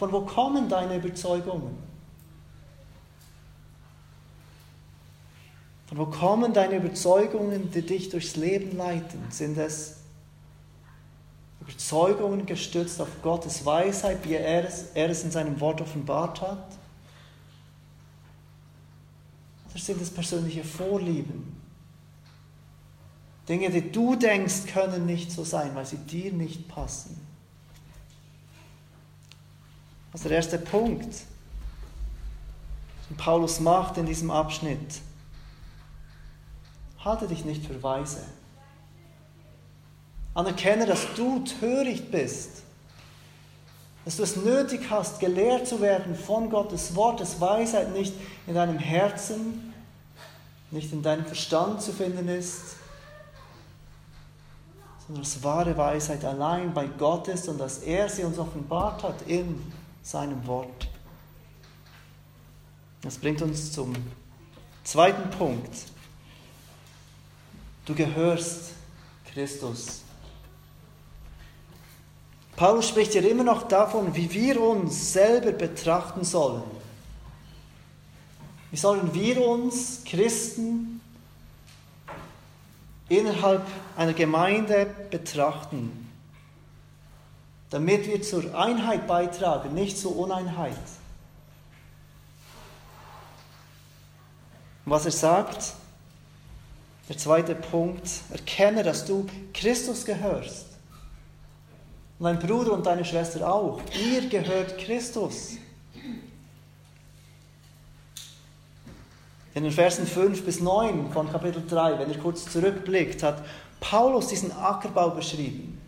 von 0.00 0.12
wo 0.12 0.22
kommen 0.22 0.66
deine 0.70 0.96
Überzeugungen? 0.96 1.76
Von 5.88 5.98
wo 5.98 6.06
kommen 6.06 6.54
deine 6.54 6.76
Überzeugungen, 6.76 7.70
die 7.70 7.82
dich 7.82 8.08
durchs 8.08 8.34
Leben 8.34 8.78
leiten? 8.78 9.20
Sind 9.28 9.58
es 9.58 9.98
Überzeugungen 11.60 12.46
gestützt 12.46 12.98
auf 12.98 13.10
Gottes 13.20 13.66
Weisheit, 13.66 14.26
wie 14.26 14.36
er 14.36 14.66
es, 14.66 14.86
er 14.94 15.10
es 15.10 15.22
in 15.22 15.32
seinem 15.32 15.60
Wort 15.60 15.82
offenbart 15.82 16.40
hat? 16.40 16.78
Oder 19.68 19.78
sind 19.78 20.00
es 20.00 20.10
persönliche 20.10 20.64
Vorlieben? 20.64 21.60
Dinge, 23.46 23.68
die 23.68 23.92
du 23.92 24.16
denkst, 24.16 24.64
können 24.72 25.04
nicht 25.04 25.30
so 25.30 25.44
sein, 25.44 25.74
weil 25.74 25.84
sie 25.84 25.98
dir 25.98 26.32
nicht 26.32 26.68
passen. 26.68 27.29
Ist 30.12 30.24
der 30.24 30.32
erste 30.32 30.58
Punkt, 30.58 31.14
den 33.08 33.16
Paulus 33.16 33.60
macht 33.60 33.96
in 33.96 34.06
diesem 34.06 34.30
Abschnitt. 34.30 35.00
Halte 37.04 37.28
dich 37.28 37.44
nicht 37.44 37.64
für 37.64 37.82
weise. 37.82 38.24
Anerkenne, 40.34 40.86
dass 40.86 41.06
du 41.16 41.44
töricht 41.44 42.10
bist. 42.10 42.62
Dass 44.04 44.16
du 44.16 44.22
es 44.22 44.36
nötig 44.36 44.90
hast, 44.90 45.20
gelehrt 45.20 45.66
zu 45.66 45.80
werden 45.80 46.14
von 46.14 46.50
Gottes 46.50 46.94
Wort, 46.94 47.20
dass 47.20 47.40
Weisheit 47.40 47.92
nicht 47.92 48.14
in 48.46 48.54
deinem 48.54 48.78
Herzen 48.78 49.70
nicht 50.70 50.92
in 50.92 51.02
deinem 51.02 51.24
Verstand 51.24 51.82
zu 51.82 51.92
finden 51.92 52.28
ist, 52.28 52.76
sondern 55.06 55.24
dass 55.24 55.42
wahre 55.42 55.76
Weisheit 55.76 56.24
allein 56.24 56.72
bei 56.72 56.86
Gott 56.86 57.28
ist 57.28 57.48
und 57.48 57.58
dass 57.58 57.78
er 57.78 58.08
sie 58.08 58.24
uns 58.24 58.38
offenbart 58.38 59.02
hat 59.02 59.22
in 59.26 59.60
seinem 60.02 60.46
Wort. 60.46 60.88
Das 63.02 63.18
bringt 63.18 63.42
uns 63.42 63.72
zum 63.72 63.94
zweiten 64.84 65.30
Punkt. 65.30 65.70
Du 67.86 67.94
gehörst 67.94 68.72
Christus. 69.32 70.02
Paulus 72.56 72.88
spricht 72.88 73.12
hier 73.12 73.28
immer 73.28 73.44
noch 73.44 73.68
davon, 73.68 74.14
wie 74.14 74.30
wir 74.32 74.60
uns 74.60 75.14
selber 75.14 75.52
betrachten 75.52 76.24
sollen. 76.24 76.62
Wie 78.70 78.76
sollen 78.76 79.14
wir 79.14 79.44
uns, 79.44 80.04
Christen, 80.04 81.00
innerhalb 83.08 83.66
einer 83.96 84.12
Gemeinde 84.12 84.86
betrachten, 85.10 86.09
damit 87.70 88.06
wir 88.06 88.20
zur 88.22 88.54
Einheit 88.54 89.06
beitragen, 89.06 89.74
nicht 89.74 89.98
zur 89.98 90.16
Uneinheit? 90.16 90.76
was 94.90 95.04
er 95.04 95.12
sagt, 95.12 95.74
der 97.08 97.16
zweite 97.16 97.54
Punkt, 97.54 98.08
erkenne, 98.30 98.82
dass 98.82 99.04
du 99.04 99.26
Christus 99.54 100.04
gehörst. 100.04 100.66
Und 102.18 102.24
dein 102.24 102.38
Bruder 102.38 102.72
und 102.72 102.84
deine 102.84 103.04
Schwester 103.04 103.50
auch. 103.52 103.80
Ihr 103.98 104.28
gehört 104.28 104.78
Christus. 104.78 105.52
In 109.54 109.64
den 109.64 109.72
Versen 109.72 110.06
5 110.06 110.44
bis 110.44 110.60
9 110.60 111.12
von 111.12 111.30
Kapitel 111.30 111.64
3, 111.66 111.98
wenn 111.98 112.10
ihr 112.10 112.18
kurz 112.18 112.44
zurückblickt, 112.50 113.22
hat 113.22 113.42
Paulus 113.80 114.28
diesen 114.28 114.52
Ackerbau 114.52 115.10
beschrieben. 115.10 115.79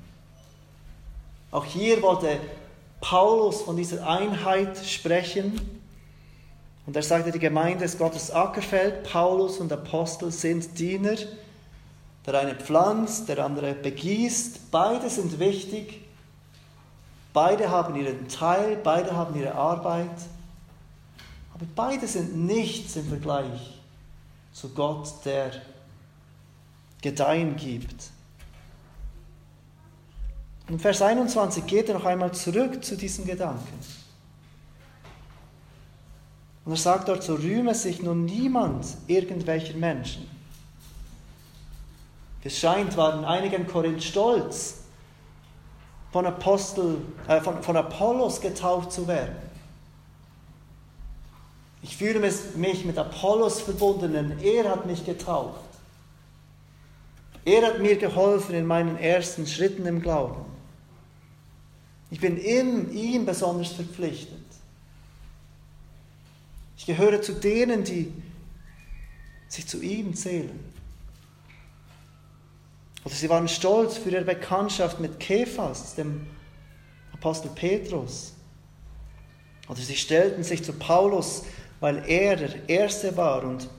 Auch 1.53 1.67
hier 1.67 2.03
wollte 2.03 2.41
Paulus 3.03 3.61
von 3.63 3.77
dieser 3.77 4.09
Einheit 4.09 4.79
sprechen. 4.79 5.61
Und 6.87 6.97
er 6.97 7.03
sagte, 7.03 7.31
die 7.31 7.39
Gemeinde 7.39 7.85
ist 7.85 7.99
Gottes 7.99 8.31
Ackerfeld. 8.31 9.05
Paulus 9.05 9.59
und 9.59 9.71
Apostel 9.71 10.33
sind 10.33 10.79
Diener. 10.79 11.17
Der 12.27 12.41
eine 12.41 12.55
pflanzt, 12.55 13.29
der 13.29 13.45
andere 13.45 13.75
begießt. 13.75 14.71
Beide 14.71 15.11
sind 15.11 15.39
wichtig. 15.39 16.01
Beide 17.35 17.71
haben 17.71 17.97
ihren 17.97 18.29
Teil, 18.29 18.79
beide 18.83 19.15
haben 19.15 19.39
ihre 19.39 19.55
Arbeit. 19.55 20.11
Aber 21.55 21.67
beide 21.77 22.07
sind 22.07 22.47
nichts 22.47 22.97
im 22.97 23.09
Vergleich 23.09 23.79
zu 24.53 24.71
Gott, 24.71 25.13
der 25.27 25.51
Gedeihen 27.03 27.57
gibt. 27.57 28.11
In 30.73 30.79
Vers 30.79 31.03
21 31.03 31.67
geht 31.67 31.91
er 31.91 31.97
noch 31.97 32.07
einmal 32.07 32.33
zurück 32.33 32.83
zu 32.83 32.97
diesen 32.97 33.27
Gedanken. 33.27 33.79
Und 36.65 36.73
er 36.73 36.79
sagt 36.79 37.09
dort, 37.09 37.23
so 37.23 37.35
rühme 37.35 37.75
sich 37.75 38.01
nun 38.03 38.25
niemand 38.25 38.87
irgendwelcher 39.07 39.77
Menschen. 39.77 40.27
Es 42.43 42.59
scheint, 42.59 42.97
waren 42.97 43.23
einige 43.27 43.57
in 43.57 43.67
Korinth 43.67 44.03
stolz, 44.03 44.79
von, 46.11 46.25
Apostel, 46.25 47.03
äh, 47.29 47.43
von, 47.43 47.63
von 47.63 47.77
Apollos 47.77 48.41
getauft 48.41 48.93
zu 48.93 49.07
werden. 49.07 49.37
Ich 51.83 51.99
fühle 51.99 52.19
mich 52.57 52.85
mit 52.87 52.97
Apollos 52.97 53.61
verbunden, 53.61 54.15
denn 54.15 54.39
er 54.41 54.71
hat 54.71 54.87
mich 54.87 55.05
getauft. 55.05 55.61
Er 57.45 57.67
hat 57.67 57.81
mir 57.81 57.97
geholfen 57.97 58.55
in 58.55 58.65
meinen 58.65 58.97
ersten 58.97 59.47
Schritten 59.47 59.85
im 59.85 60.01
Glauben. 60.01 60.52
Ich 62.13 62.21
bin 62.21 62.37
in 62.37 62.93
ihm 62.93 63.25
besonders 63.25 63.73
verpflichtet. 63.73 64.45
Ich 66.77 66.85
gehöre 66.85 67.23
zu 67.23 67.33
denen, 67.33 67.85
die 67.85 68.13
sich 69.49 69.67
zu 69.67 69.81
ihm 69.81 70.15
zählen. 70.15 70.61
Oder 73.03 73.15
sie 73.15 73.31
waren 73.31 73.49
stolz 73.49 73.97
für 73.97 74.11
ihre 74.11 74.25
Bekanntschaft 74.25 75.01
mit 75.01 75.19
Kephas, 75.21 75.95
dem 75.95 76.27
Apostel 77.15 77.49
Petrus. 77.49 78.35
Oder 79.67 79.81
sie 79.81 79.97
stellten 79.97 80.45
sich 80.45 80.63
zu 80.63 80.75
Paulus, 80.75 81.45
weil 81.81 82.05
er 82.07 82.37
der 82.37 82.69
Erste 82.69 83.17
war 83.17 83.43
und 83.43 83.71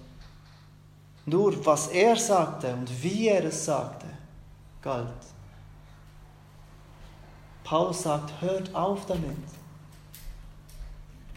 nur 1.28 1.64
was 1.68 1.90
er 1.90 2.16
sagte 2.16 2.74
und 2.74 3.04
wie 3.04 3.28
er 3.28 3.46
es 3.46 3.64
sagte, 3.64 4.08
galt. 4.82 5.33
Paulus 7.64 8.04
sagt, 8.04 8.42
hört 8.42 8.74
auf 8.76 9.06
damit. 9.06 9.38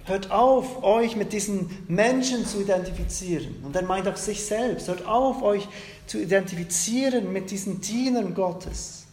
Hört 0.05 0.31
auf, 0.31 0.85
euch 0.85 1.17
mit 1.17 1.33
diesen 1.33 1.69
Menschen 1.89 2.47
zu 2.47 2.61
identifizieren. 2.61 3.57
Und 3.65 3.75
er 3.75 3.83
meint 3.83 4.07
auch 4.07 4.17
sich 4.17 4.45
selbst. 4.45 4.87
Hört 4.87 5.05
auf, 5.05 5.43
euch 5.43 5.67
zu 6.07 6.23
identifizieren 6.23 7.33
mit 7.33 7.51
diesen 7.51 7.81
Dienern 7.81 8.33
Gottes. 8.33 9.07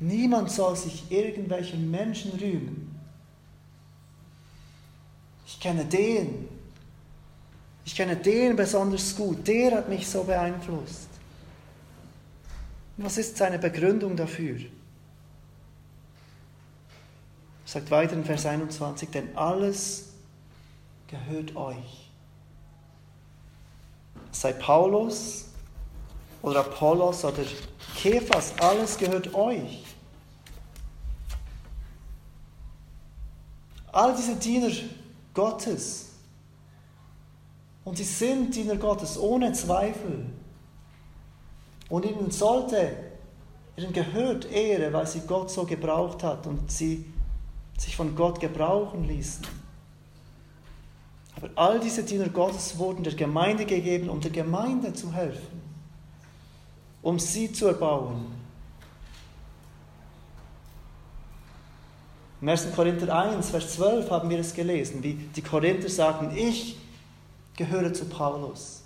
Niemand 0.00 0.50
soll 0.50 0.76
sich 0.76 1.10
irgendwelchen 1.10 1.90
Menschen 1.90 2.32
rühmen. 2.32 2.94
Ich 5.46 5.58
kenne 5.58 5.86
den. 5.86 6.46
Ich 7.86 7.94
kenne 7.94 8.16
den 8.16 8.54
besonders 8.54 9.16
gut. 9.16 9.46
Der 9.46 9.76
hat 9.76 9.88
mich 9.88 10.06
so 10.06 10.24
beeinflusst. 10.24 11.13
Was 12.96 13.18
ist 13.18 13.36
seine 13.36 13.58
Begründung 13.58 14.16
dafür? 14.16 14.60
sagt 17.74 17.90
weiter 17.90 18.12
in 18.12 18.24
Vers 18.24 18.46
21, 18.46 19.10
denn 19.10 19.36
alles 19.36 20.10
gehört 21.08 21.56
euch. 21.56 22.10
Sei 24.30 24.52
Paulus 24.52 25.46
oder 26.40 26.60
Apollos 26.60 27.24
oder 27.24 27.42
Kephas, 27.96 28.52
alles 28.60 28.96
gehört 28.96 29.34
euch. 29.34 29.84
All 33.90 34.14
diese 34.14 34.36
Diener 34.36 34.70
Gottes, 35.32 36.10
und 37.84 37.96
sie 37.96 38.04
sind 38.04 38.54
Diener 38.54 38.76
Gottes 38.76 39.18
ohne 39.18 39.52
Zweifel. 39.52 40.26
Und 41.88 42.04
ihnen 42.04 42.30
sollte, 42.30 42.96
ihnen 43.76 43.92
gehört 43.92 44.50
Ehre, 44.50 44.92
weil 44.92 45.06
sie 45.06 45.20
Gott 45.20 45.50
so 45.50 45.64
gebraucht 45.64 46.22
hat 46.22 46.46
und 46.46 46.70
sie 46.70 47.04
sich 47.78 47.96
von 47.96 48.14
Gott 48.14 48.40
gebrauchen 48.40 49.04
ließen. 49.04 49.46
Aber 51.36 51.50
all 51.56 51.80
diese 51.80 52.04
Diener 52.04 52.28
Gottes 52.28 52.78
wurden 52.78 53.02
der 53.02 53.14
Gemeinde 53.14 53.64
gegeben, 53.64 54.08
um 54.08 54.20
der 54.20 54.30
Gemeinde 54.30 54.92
zu 54.92 55.12
helfen, 55.12 55.60
um 57.02 57.18
sie 57.18 57.52
zu 57.52 57.66
erbauen. 57.66 58.26
Im 62.40 62.48
1. 62.48 62.74
Korinther 62.74 63.14
1, 63.14 63.50
Vers 63.50 63.74
12 63.74 64.10
haben 64.10 64.30
wir 64.30 64.38
es 64.38 64.54
gelesen, 64.54 65.02
wie 65.02 65.14
die 65.14 65.42
Korinther 65.42 65.88
sagten, 65.88 66.36
ich 66.36 66.76
gehöre 67.56 67.92
zu 67.92 68.04
Paulus, 68.04 68.83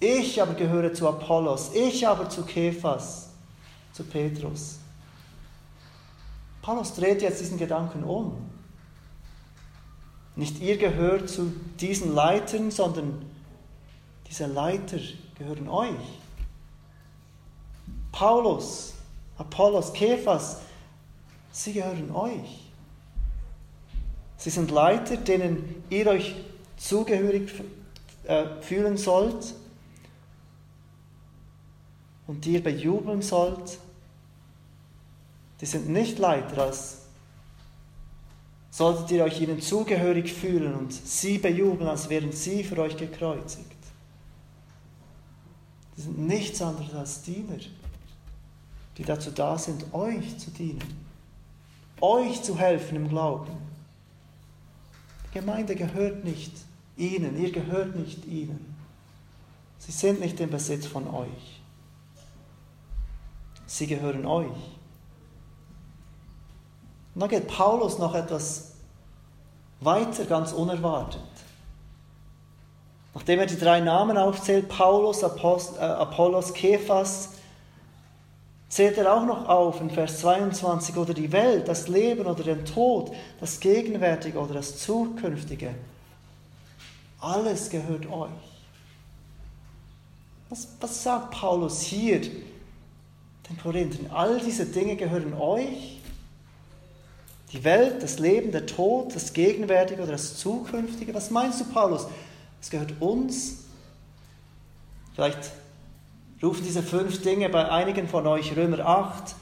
ich 0.00 0.40
aber 0.40 0.54
gehöre 0.54 0.92
zu 0.92 1.08
Apollos, 1.08 1.72
ich 1.74 2.06
aber 2.06 2.28
zu 2.28 2.44
Kephas, 2.44 3.30
zu 3.92 4.04
Petrus. 4.04 4.78
Paulus 6.62 6.94
dreht 6.94 7.22
jetzt 7.22 7.40
diesen 7.40 7.58
Gedanken 7.58 8.04
um. 8.04 8.36
Nicht 10.36 10.60
ihr 10.60 10.76
gehört 10.76 11.28
zu 11.28 11.52
diesen 11.80 12.14
Leitern, 12.14 12.70
sondern 12.70 13.24
diese 14.28 14.46
Leiter 14.46 14.98
gehören 15.36 15.68
euch. 15.68 15.90
Paulus, 18.12 18.94
Apollos, 19.36 19.92
Kephas, 19.92 20.58
sie 21.50 21.72
gehören 21.72 22.14
euch. 22.14 22.70
Sie 24.36 24.50
sind 24.50 24.70
Leiter, 24.70 25.16
denen 25.16 25.82
ihr 25.90 26.06
euch 26.06 26.36
zugehörig 26.76 27.50
äh, 28.24 28.44
fühlen 28.60 28.96
sollt 28.96 29.54
und 32.28 32.44
die 32.44 32.52
ihr 32.52 32.62
bejubeln 32.62 33.22
sollt 33.22 33.78
die 35.60 35.66
sind 35.66 35.88
nicht 35.88 36.18
Leiter, 36.18 36.62
als 36.62 36.98
solltet 38.70 39.10
ihr 39.10 39.24
euch 39.24 39.40
ihnen 39.40 39.60
zugehörig 39.60 40.32
fühlen 40.32 40.74
und 40.74 40.92
sie 40.92 41.38
bejubeln, 41.38 41.88
als 41.88 42.08
wären 42.08 42.32
sie 42.32 42.62
für 42.62 42.78
euch 42.78 42.96
gekreuzigt. 42.96 43.66
Die 45.96 46.02
sind 46.02 46.18
nichts 46.18 46.62
anderes 46.62 46.94
als 46.94 47.22
Diener, 47.22 47.58
die 48.96 49.02
dazu 49.02 49.32
da 49.32 49.58
sind, 49.58 49.92
euch 49.92 50.38
zu 50.38 50.50
dienen, 50.50 51.04
euch 52.00 52.40
zu 52.42 52.56
helfen 52.56 52.96
im 52.96 53.08
Glauben. 53.08 53.50
Die 55.28 55.40
Gemeinde 55.40 55.74
gehört 55.74 56.24
nicht 56.24 56.52
ihnen, 56.96 57.36
ihr 57.40 57.50
gehört 57.50 57.96
nicht 57.96 58.24
ihnen. 58.26 58.76
Sie 59.80 59.92
sind 59.92 60.20
nicht 60.20 60.38
im 60.38 60.50
Besitz 60.50 60.86
von 60.86 61.08
euch. 61.08 61.57
Sie 63.68 63.86
gehören 63.86 64.24
euch. 64.24 64.46
Und 67.14 67.20
dann 67.20 67.28
geht 67.28 67.48
Paulus 67.48 67.98
noch 67.98 68.14
etwas 68.14 68.72
weiter, 69.80 70.24
ganz 70.24 70.52
unerwartet. 70.52 71.20
Nachdem 73.14 73.40
er 73.40 73.46
die 73.46 73.58
drei 73.58 73.80
Namen 73.80 74.16
aufzählt, 74.16 74.68
Paulus, 74.68 75.22
Apost, 75.22 75.76
äh, 75.76 75.80
Apollos, 75.80 76.54
Kephas, 76.54 77.30
zählt 78.70 78.96
er 78.96 79.14
auch 79.14 79.26
noch 79.26 79.48
auf 79.48 79.80
in 79.80 79.90
Vers 79.90 80.20
22, 80.20 80.96
oder 80.96 81.12
die 81.12 81.30
Welt, 81.30 81.68
das 81.68 81.88
Leben 81.88 82.26
oder 82.26 82.42
den 82.42 82.64
Tod, 82.64 83.12
das 83.38 83.60
Gegenwärtige 83.60 84.38
oder 84.38 84.54
das 84.54 84.78
Zukünftige. 84.78 85.74
Alles 87.20 87.68
gehört 87.68 88.10
euch. 88.10 88.30
Was, 90.48 90.68
was 90.80 91.02
sagt 91.02 91.32
Paulus 91.32 91.82
hier 91.82 92.22
den 93.48 93.58
Korinthern? 93.58 94.10
All 94.10 94.40
diese 94.40 94.66
Dinge 94.66 94.96
gehören 94.96 95.34
euch. 95.34 96.00
Die 97.52 97.64
Welt, 97.64 98.02
das 98.02 98.18
Leben, 98.18 98.52
der 98.52 98.66
Tod, 98.66 99.14
das 99.14 99.32
Gegenwärtige 99.32 100.02
oder 100.02 100.12
das 100.12 100.36
Zukünftige. 100.36 101.14
Was 101.14 101.30
meinst 101.30 101.60
du, 101.60 101.64
Paulus? 101.64 102.06
Es 102.60 102.68
gehört 102.68 103.00
uns. 103.00 103.64
Vielleicht 105.14 105.52
rufen 106.42 106.62
diese 106.64 106.82
fünf 106.82 107.22
Dinge 107.22 107.48
bei 107.48 107.70
einigen 107.70 108.06
von 108.06 108.26
euch 108.26 108.54
Römer 108.56 108.86
8, 108.86 109.34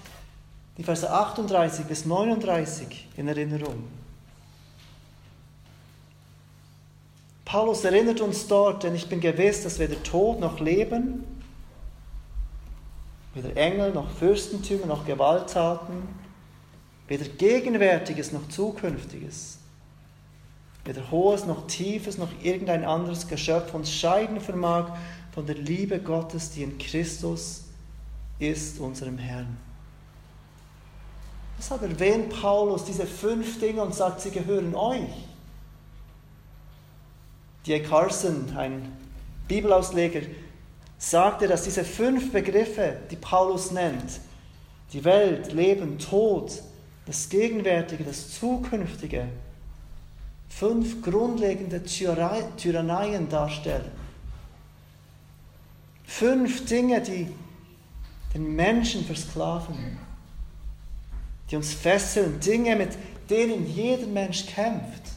die 0.78 0.84
Verse 0.84 1.10
38 1.10 1.86
bis 1.86 2.06
39 2.06 3.08
in 3.16 3.28
Erinnerung. 3.28 3.84
Paulus 7.44 7.84
erinnert 7.84 8.20
uns 8.20 8.46
dort, 8.48 8.82
denn 8.82 8.94
ich 8.94 9.08
bin 9.08 9.20
gewiss, 9.20 9.62
dass 9.62 9.78
weder 9.78 10.02
Tod 10.02 10.40
noch 10.40 10.60
Leben, 10.60 11.24
weder 13.36 13.54
Engel 13.54 13.92
noch 13.92 14.10
Fürstentümer 14.10 14.86
noch 14.86 15.04
Gewalttaten, 15.04 16.08
weder 17.06 17.26
Gegenwärtiges 17.26 18.32
noch 18.32 18.48
Zukünftiges, 18.48 19.58
weder 20.86 21.10
Hohes 21.10 21.44
noch 21.44 21.66
Tiefes 21.66 22.16
noch 22.16 22.30
irgendein 22.42 22.84
anderes 22.84 23.28
Geschöpf 23.28 23.74
uns 23.74 23.92
scheiden 23.92 24.40
vermag 24.40 24.96
von 25.32 25.44
der 25.44 25.56
Liebe 25.56 25.98
Gottes, 25.98 26.50
die 26.50 26.62
in 26.62 26.78
Christus 26.78 27.64
ist, 28.38 28.80
unserem 28.80 29.18
Herrn. 29.18 29.58
Deshalb 31.58 31.82
erwähnt 31.82 32.30
Paulus 32.40 32.84
diese 32.84 33.06
fünf 33.06 33.60
Dinge 33.60 33.82
und 33.82 33.94
sagt, 33.94 34.22
sie 34.22 34.30
gehören 34.30 34.74
euch. 34.74 35.26
D.A. 37.66 37.80
Carson, 37.80 38.56
ein 38.56 38.96
Bibelausleger, 39.48 40.20
sagte, 40.98 41.46
dass 41.48 41.64
diese 41.64 41.84
fünf 41.84 42.32
Begriffe, 42.32 42.96
die 43.10 43.16
Paulus 43.16 43.70
nennt, 43.70 44.20
die 44.92 45.04
Welt, 45.04 45.52
Leben, 45.52 45.98
Tod, 45.98 46.62
das 47.06 47.28
Gegenwärtige, 47.28 48.04
das 48.04 48.38
Zukünftige, 48.38 49.28
fünf 50.48 51.02
grundlegende 51.02 51.82
Tyranneien 51.82 53.28
darstellen. 53.28 53.90
Fünf 56.04 56.64
Dinge, 56.66 57.00
die 57.02 57.28
den 58.32 58.54
Menschen 58.54 59.04
versklaven, 59.04 59.98
die 61.50 61.56
uns 61.56 61.74
fesseln, 61.74 62.40
Dinge, 62.40 62.76
mit 62.76 62.90
denen 63.28 63.66
jeder 63.66 64.06
Mensch 64.06 64.46
kämpft. 64.46 65.15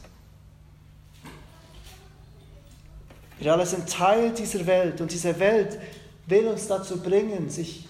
Wir 3.40 3.54
alle 3.54 3.64
sind 3.64 3.88
Teil 3.88 4.32
dieser 4.32 4.66
Welt 4.66 5.00
und 5.00 5.10
diese 5.10 5.38
Welt 5.38 5.78
will 6.26 6.46
uns 6.46 6.68
dazu 6.68 7.00
bringen, 7.00 7.48
sich 7.48 7.88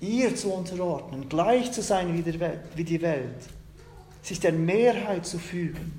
ihr 0.00 0.34
zu 0.34 0.52
unterordnen, 0.52 1.28
gleich 1.28 1.70
zu 1.70 1.82
sein 1.82 2.12
wie 2.74 2.84
die 2.84 3.00
Welt, 3.00 3.48
sich 4.22 4.40
der 4.40 4.52
Mehrheit 4.52 5.24
zu 5.24 5.38
fügen. 5.38 5.98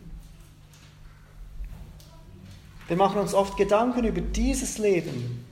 Wir 2.87 2.97
machen 2.97 3.21
uns 3.21 3.33
oft 3.33 3.55
Gedanken 3.55 4.03
über 4.03 4.19
dieses 4.19 4.77
Leben, 4.77 5.45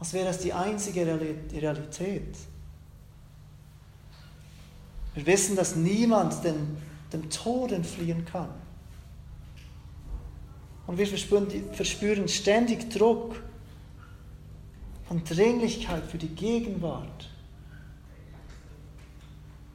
als 0.00 0.14
wäre 0.14 0.28
es 0.28 0.38
die 0.38 0.54
einzige 0.54 1.06
Realität. 1.52 2.36
Wir 5.14 5.26
wissen, 5.26 5.56
dass 5.56 5.76
niemand 5.76 6.42
den, 6.42 6.78
dem 7.12 7.28
Tod 7.28 7.72
entfliehen 7.72 8.24
kann. 8.24 8.48
Und 10.86 10.98
wir 10.98 11.06
verspüren, 11.06 11.48
verspüren 11.72 12.28
ständig 12.28 12.90
Druck 12.90 13.42
und 15.08 15.28
Dringlichkeit 15.28 16.04
für 16.04 16.18
die 16.18 16.28
Gegenwart. 16.28 17.28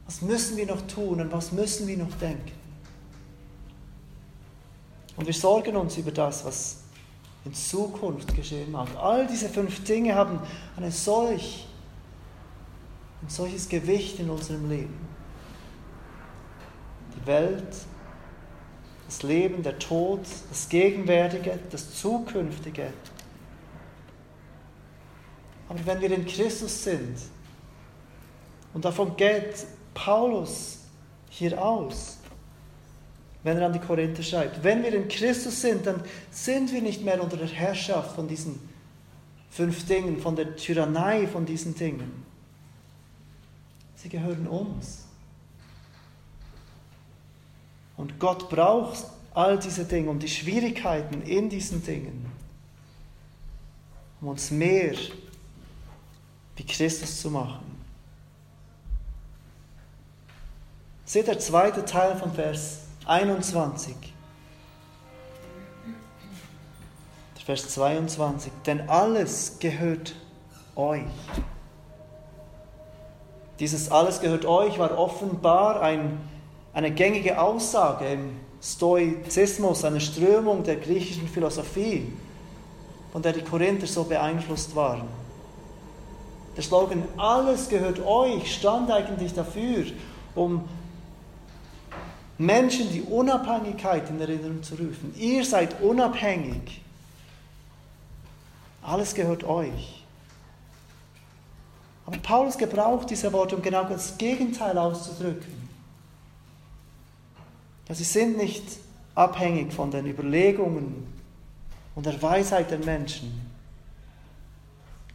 Was 0.06 0.22
müssen 0.22 0.56
wir 0.56 0.66
noch 0.66 0.86
tun 0.86 1.20
und 1.20 1.32
was 1.32 1.52
müssen 1.52 1.86
wir 1.86 1.96
noch 1.96 2.12
denken? 2.20 2.52
Und 5.16 5.26
wir 5.26 5.34
sorgen 5.34 5.76
uns 5.76 5.96
über 5.96 6.10
das, 6.10 6.44
was 6.44 6.82
in 7.44 7.54
Zukunft 7.54 8.34
geschehen 8.34 8.70
mag. 8.70 8.88
All 8.96 9.26
diese 9.26 9.48
fünf 9.48 9.82
Dinge 9.84 10.14
haben 10.14 10.38
eine 10.76 10.90
solch, 10.90 11.66
ein 13.22 13.28
solches 13.28 13.68
Gewicht 13.68 14.18
in 14.20 14.30
unserem 14.30 14.68
Leben. 14.68 14.94
Die 17.16 17.26
Welt, 17.26 17.74
das 19.12 19.22
Leben, 19.22 19.62
der 19.62 19.78
Tod, 19.78 20.20
das 20.48 20.68
Gegenwärtige, 20.70 21.58
das 21.70 21.94
Zukünftige. 22.00 22.92
Aber 25.68 25.78
wenn 25.84 26.00
wir 26.00 26.10
in 26.10 26.26
Christus 26.26 26.84
sind, 26.84 27.18
und 28.72 28.84
davon 28.86 29.14
geht 29.16 29.66
Paulus 29.92 30.78
hier 31.28 31.62
aus, 31.62 32.18
wenn 33.42 33.58
er 33.58 33.66
an 33.66 33.72
die 33.74 33.80
Korinther 33.80 34.22
schreibt. 34.22 34.62
Wenn 34.62 34.82
wir 34.82 34.94
in 34.94 35.08
Christus 35.08 35.60
sind, 35.60 35.86
dann 35.86 36.02
sind 36.30 36.72
wir 36.72 36.80
nicht 36.80 37.04
mehr 37.04 37.22
unter 37.22 37.36
der 37.36 37.48
Herrschaft 37.48 38.14
von 38.14 38.28
diesen 38.28 38.60
fünf 39.50 39.84
Dingen, 39.86 40.20
von 40.20 40.36
der 40.36 40.56
Tyrannei 40.56 41.26
von 41.26 41.44
diesen 41.44 41.74
Dingen. 41.74 42.24
Sie 43.96 44.08
gehören 44.08 44.46
uns. 44.46 45.01
Und 48.02 48.18
Gott 48.18 48.48
braucht 48.48 49.06
all 49.32 49.60
diese 49.60 49.84
Dinge 49.84 50.10
und 50.10 50.24
die 50.24 50.28
Schwierigkeiten 50.28 51.22
in 51.22 51.48
diesen 51.48 51.84
Dingen, 51.84 52.26
um 54.20 54.26
uns 54.26 54.50
mehr 54.50 54.94
wie 56.56 56.66
Christus 56.66 57.20
zu 57.20 57.30
machen. 57.30 57.64
Seht 61.04 61.28
der 61.28 61.38
zweite 61.38 61.84
Teil 61.84 62.16
von 62.16 62.32
Vers 62.32 62.80
21. 63.06 63.94
Vers 67.44 67.68
22. 67.68 68.50
Denn 68.66 68.88
alles 68.88 69.60
gehört 69.60 70.16
euch. 70.74 71.04
Dieses 73.60 73.92
alles 73.92 74.20
gehört 74.20 74.44
euch 74.44 74.76
war 74.80 74.98
offenbar 74.98 75.82
ein, 75.82 76.18
eine 76.74 76.90
gängige 76.90 77.40
Aussage 77.40 78.06
im 78.06 78.30
Stoizismus, 78.62 79.84
eine 79.84 80.00
Strömung 80.00 80.62
der 80.62 80.76
griechischen 80.76 81.28
Philosophie, 81.28 82.12
von 83.12 83.20
der 83.20 83.32
die 83.32 83.42
Korinther 83.42 83.86
so 83.86 84.04
beeinflusst 84.04 84.74
waren. 84.74 85.02
Der 86.56 86.62
Slogan 86.62 87.02
Alles 87.16 87.68
gehört 87.68 88.04
euch 88.04 88.54
stand 88.54 88.90
eigentlich 88.90 89.34
dafür, 89.34 89.84
um 90.34 90.62
Menschen 92.38 92.90
die 92.90 93.02
Unabhängigkeit 93.02 94.08
in 94.10 94.20
Erinnerung 94.20 94.62
zu 94.62 94.74
rufen. 94.74 95.14
Ihr 95.16 95.44
seid 95.44 95.80
unabhängig. 95.80 96.80
Alles 98.82 99.14
gehört 99.14 99.44
euch. 99.44 100.02
Aber 102.04 102.16
Paulus 102.18 102.58
gebraucht 102.58 103.10
diese 103.10 103.32
Worte, 103.32 103.56
um 103.56 103.62
genau 103.62 103.84
das 103.84 104.18
Gegenteil 104.18 104.76
auszudrücken. 104.76 105.61
Ja, 107.92 107.96
sie 107.96 108.04
sind 108.04 108.38
nicht 108.38 108.64
abhängig 109.14 109.70
von 109.70 109.90
den 109.90 110.06
Überlegungen 110.06 111.12
und 111.94 112.06
der 112.06 112.22
Weisheit 112.22 112.70
der 112.70 112.78
Menschen, 112.78 113.50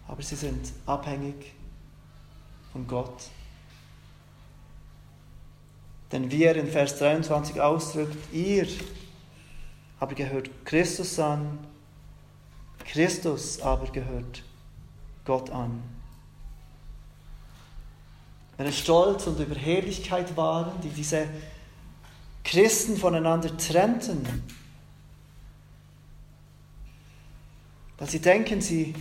aber 0.07 0.21
sie 0.21 0.36
sind 0.36 0.71
abhängig 0.86 1.55
von 2.71 2.86
Gott. 2.86 3.32
Denn 6.11 6.30
wie 6.30 6.43
er 6.43 6.55
in 6.55 6.67
Vers 6.67 6.99
23 6.99 7.59
ausdrückt, 7.59 8.15
ihr 8.32 8.67
aber 9.99 10.13
gehört 10.13 10.51
Christus 10.63 11.17
an, 11.17 11.57
Christus 12.86 13.59
aber 13.59 13.88
gehört 13.88 14.43
Gott 15.25 15.49
an. 15.49 15.82
Wenn 18.55 18.67
es 18.67 18.78
Stolz 18.78 19.25
und 19.25 19.39
Überheblichkeit 19.39 20.38
waren, 20.38 20.80
die 20.82 20.89
diese 20.89 21.25
Christen 22.47 22.97
voneinander 22.97 23.55
trennten, 23.57 24.25
Weil 27.97 28.09
sie 28.09 28.19
denken, 28.19 28.61
sie 28.61 28.93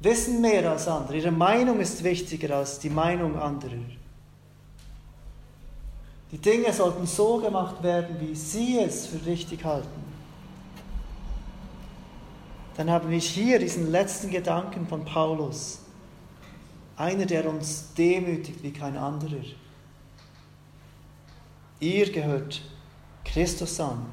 wissen 0.00 0.40
mehr 0.40 0.70
als 0.70 0.86
andere. 0.86 1.16
Ihre 1.16 1.30
Meinung 1.30 1.80
ist 1.80 2.04
wichtiger 2.04 2.56
als 2.56 2.78
die 2.78 2.90
Meinung 2.90 3.38
anderer. 3.38 3.78
Die 6.30 6.38
Dinge 6.38 6.72
sollten 6.72 7.06
so 7.06 7.38
gemacht 7.38 7.82
werden, 7.82 8.16
wie 8.20 8.34
sie 8.34 8.78
es 8.78 9.06
für 9.06 9.24
richtig 9.26 9.64
halten. 9.64 9.88
Dann 12.76 12.90
haben 12.90 13.10
wir 13.10 13.18
hier 13.18 13.58
diesen 13.58 13.90
letzten 13.90 14.30
Gedanken 14.30 14.86
von 14.86 15.04
Paulus. 15.04 15.80
Einer, 16.96 17.26
der 17.26 17.48
uns 17.48 17.94
demütigt 17.94 18.62
wie 18.62 18.72
kein 18.72 18.96
anderer. 18.96 19.42
Ihr 21.80 22.12
gehört 22.12 22.60
Christus 23.24 23.80
an. 23.80 24.06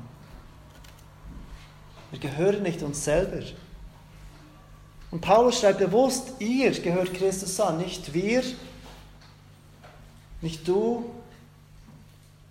Wir 2.12 2.20
gehören 2.20 2.64
nicht 2.64 2.82
uns 2.82 3.04
selber. 3.04 3.46
Und 5.12 5.22
Paulus 5.22 5.60
schreibt 5.60 5.80
bewusst, 5.80 6.34
ihr 6.40 6.72
gehört 6.72 7.14
Christus 7.14 7.60
an, 7.60 7.78
nicht 7.78 8.14
wir, 8.14 8.44
nicht 10.42 10.68
du. 10.68 11.06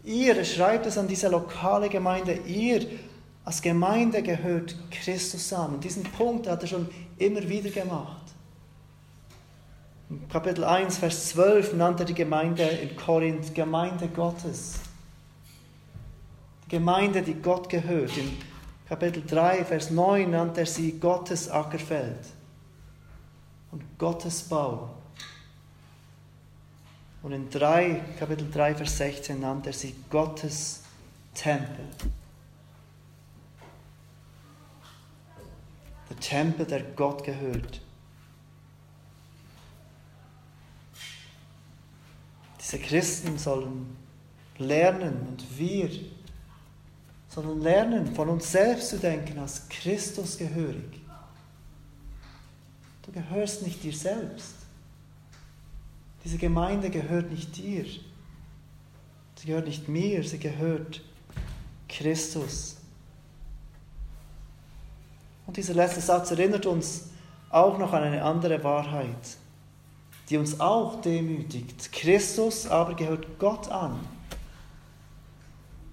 Ihr, 0.05 0.37
er 0.37 0.45
schreibt 0.45 0.87
es 0.87 0.99
an 0.99 1.09
diese 1.09 1.29
lokale 1.29 1.89
Gemeinde, 1.89 2.35
ihr 2.47 2.87
als 3.45 3.63
Gemeinde 3.63 4.23
gehört 4.23 4.77
Christus 4.91 5.53
an. 5.53 5.75
Und 5.75 5.85
diesen 5.85 6.03
Punkt 6.03 6.47
hat 6.49 6.63
er 6.63 6.69
schon 6.69 6.89
immer 7.19 7.49
wieder 7.49 7.71
gemacht. 7.71 8.23
In 10.09 10.29
Kapitel 10.29 10.65
1, 10.65 10.99
Vers 10.99 11.31
12 11.31 11.75
nannte 11.75 12.03
er 12.03 12.07
die 12.07 12.15
Gemeinde 12.15 12.63
in 12.63 12.97
Korinth 12.97 13.55
Gemeinde 13.55 14.09
Gottes. 14.09 14.81
Gemeinde, 16.69 17.23
die 17.23 17.35
Gott 17.35 17.69
gehört. 17.69 18.17
In 18.17 18.37
Kapitel 18.89 19.25
3, 19.25 19.65
Vers 19.65 19.91
9 19.91 20.31
nannte 20.31 20.61
er 20.61 20.67
sie 20.67 20.99
Gottes 20.99 21.49
Ackerfeld 21.49 22.27
und 23.71 23.83
Gottes 23.99 24.43
Bau. 24.43 24.91
Und 27.23 27.33
in 27.33 27.51
3, 27.51 28.03
Kapitel 28.19 28.51
3, 28.51 28.75
Vers 28.77 28.99
16 28.99 29.41
nannte 29.41 29.71
er 29.71 29.73
sie 29.73 29.95
Gottes 30.11 30.83
Tempel. 31.35 31.87
Der 36.09 36.17
Tempel, 36.21 36.67
der 36.67 36.83
Gott 36.83 37.25
gehört. 37.25 37.81
Diese 42.61 42.79
Christen 42.79 43.39
sollen 43.39 43.97
lernen 44.59 45.27
und 45.29 45.59
wir 45.59 45.91
sollen 47.37 47.61
lernen, 47.61 48.15
von 48.15 48.31
uns 48.31 48.51
selbst 48.51 48.89
zu 48.89 48.99
denken 48.99 49.39
als 49.39 49.69
Christus 49.69 50.39
gehörig. 50.39 51.01
Du 53.03 53.13
gehörst 53.13 53.63
nicht 53.63 53.83
dir 53.83 53.93
selbst. 53.93 54.55
Diese 56.25 56.39
Gemeinde 56.39 56.89
gehört 56.89 57.31
nicht 57.31 57.55
dir. 57.59 57.85
Sie 57.85 59.47
gehört 59.47 59.67
nicht 59.67 59.87
mir, 59.87 60.25
sie 60.25 60.39
gehört 60.39 61.03
Christus. 61.91 62.79
Und 65.47 65.59
dieser 65.59 65.75
letzte 65.75 66.01
Satz 66.01 66.31
erinnert 66.31 66.65
uns 66.65 67.11
auch 67.51 67.77
noch 67.77 67.93
an 67.93 68.03
eine 68.03 68.25
andere 68.25 68.65
Wahrheit, 68.65 69.37
die 70.31 70.39
uns 70.39 70.59
auch 70.59 71.03
demütigt. 71.03 71.93
Christus 71.93 72.67
aber 72.67 72.95
gehört 72.95 73.39
Gott 73.39 73.69
an. 73.69 74.01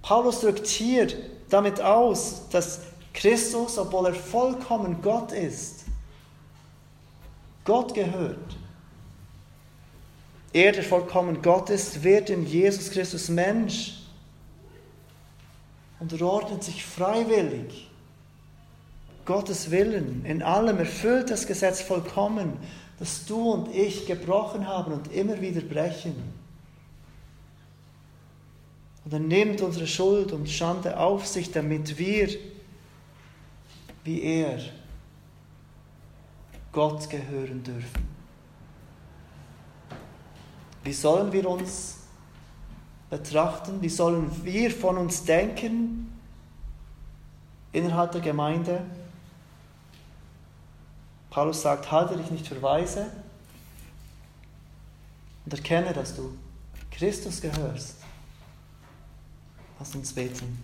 Paulus 0.00 0.40
drückt 0.40 0.66
hier 0.66 1.33
damit 1.50 1.80
aus, 1.80 2.42
dass 2.50 2.80
Christus, 3.12 3.78
obwohl 3.78 4.06
er 4.06 4.14
vollkommen 4.14 5.00
Gott 5.02 5.32
ist, 5.32 5.84
Gott 7.64 7.94
gehört. 7.94 8.56
Er, 10.52 10.72
der 10.72 10.84
vollkommen 10.84 11.42
Gott 11.42 11.70
ist, 11.70 12.02
wird 12.04 12.30
in 12.30 12.46
Jesus 12.46 12.90
Christus 12.90 13.28
Mensch 13.28 14.00
und 15.98 16.20
ordnet 16.20 16.62
sich 16.62 16.84
freiwillig 16.84 17.88
Gottes 19.24 19.70
Willen 19.70 20.24
in 20.26 20.42
allem, 20.42 20.78
erfüllt 20.78 21.30
das 21.30 21.46
Gesetz 21.46 21.80
vollkommen, 21.80 22.58
das 22.98 23.24
du 23.24 23.50
und 23.50 23.74
ich 23.74 24.06
gebrochen 24.06 24.66
haben 24.66 24.92
und 24.92 25.12
immer 25.12 25.40
wieder 25.40 25.62
brechen. 25.62 26.14
Und 29.04 29.12
er 29.12 29.18
nimmt 29.18 29.60
unsere 29.60 29.86
Schuld 29.86 30.32
und 30.32 30.48
Schande 30.48 30.98
auf 30.98 31.26
sich, 31.26 31.50
damit 31.52 31.98
wir, 31.98 32.28
wie 34.04 34.22
er, 34.22 34.60
Gott 36.72 37.08
gehören 37.08 37.62
dürfen. 37.62 38.14
Wie 40.82 40.92
sollen 40.92 41.32
wir 41.32 41.48
uns 41.48 41.98
betrachten? 43.08 43.80
Wie 43.80 43.88
sollen 43.88 44.30
wir 44.44 44.70
von 44.70 44.98
uns 44.98 45.24
denken 45.24 46.12
innerhalb 47.72 48.12
der 48.12 48.20
Gemeinde? 48.20 48.82
Paulus 51.30 51.62
sagt, 51.62 51.90
halte 51.90 52.16
dich 52.16 52.30
nicht 52.30 52.46
für 52.46 52.60
weise 52.60 53.06
und 55.44 55.54
erkenne, 55.54 55.92
dass 55.92 56.14
du 56.14 56.36
Christus 56.90 57.40
gehörst. 57.40 58.03
Lass 59.84 59.94
uns 59.96 60.14
beten. 60.14 60.63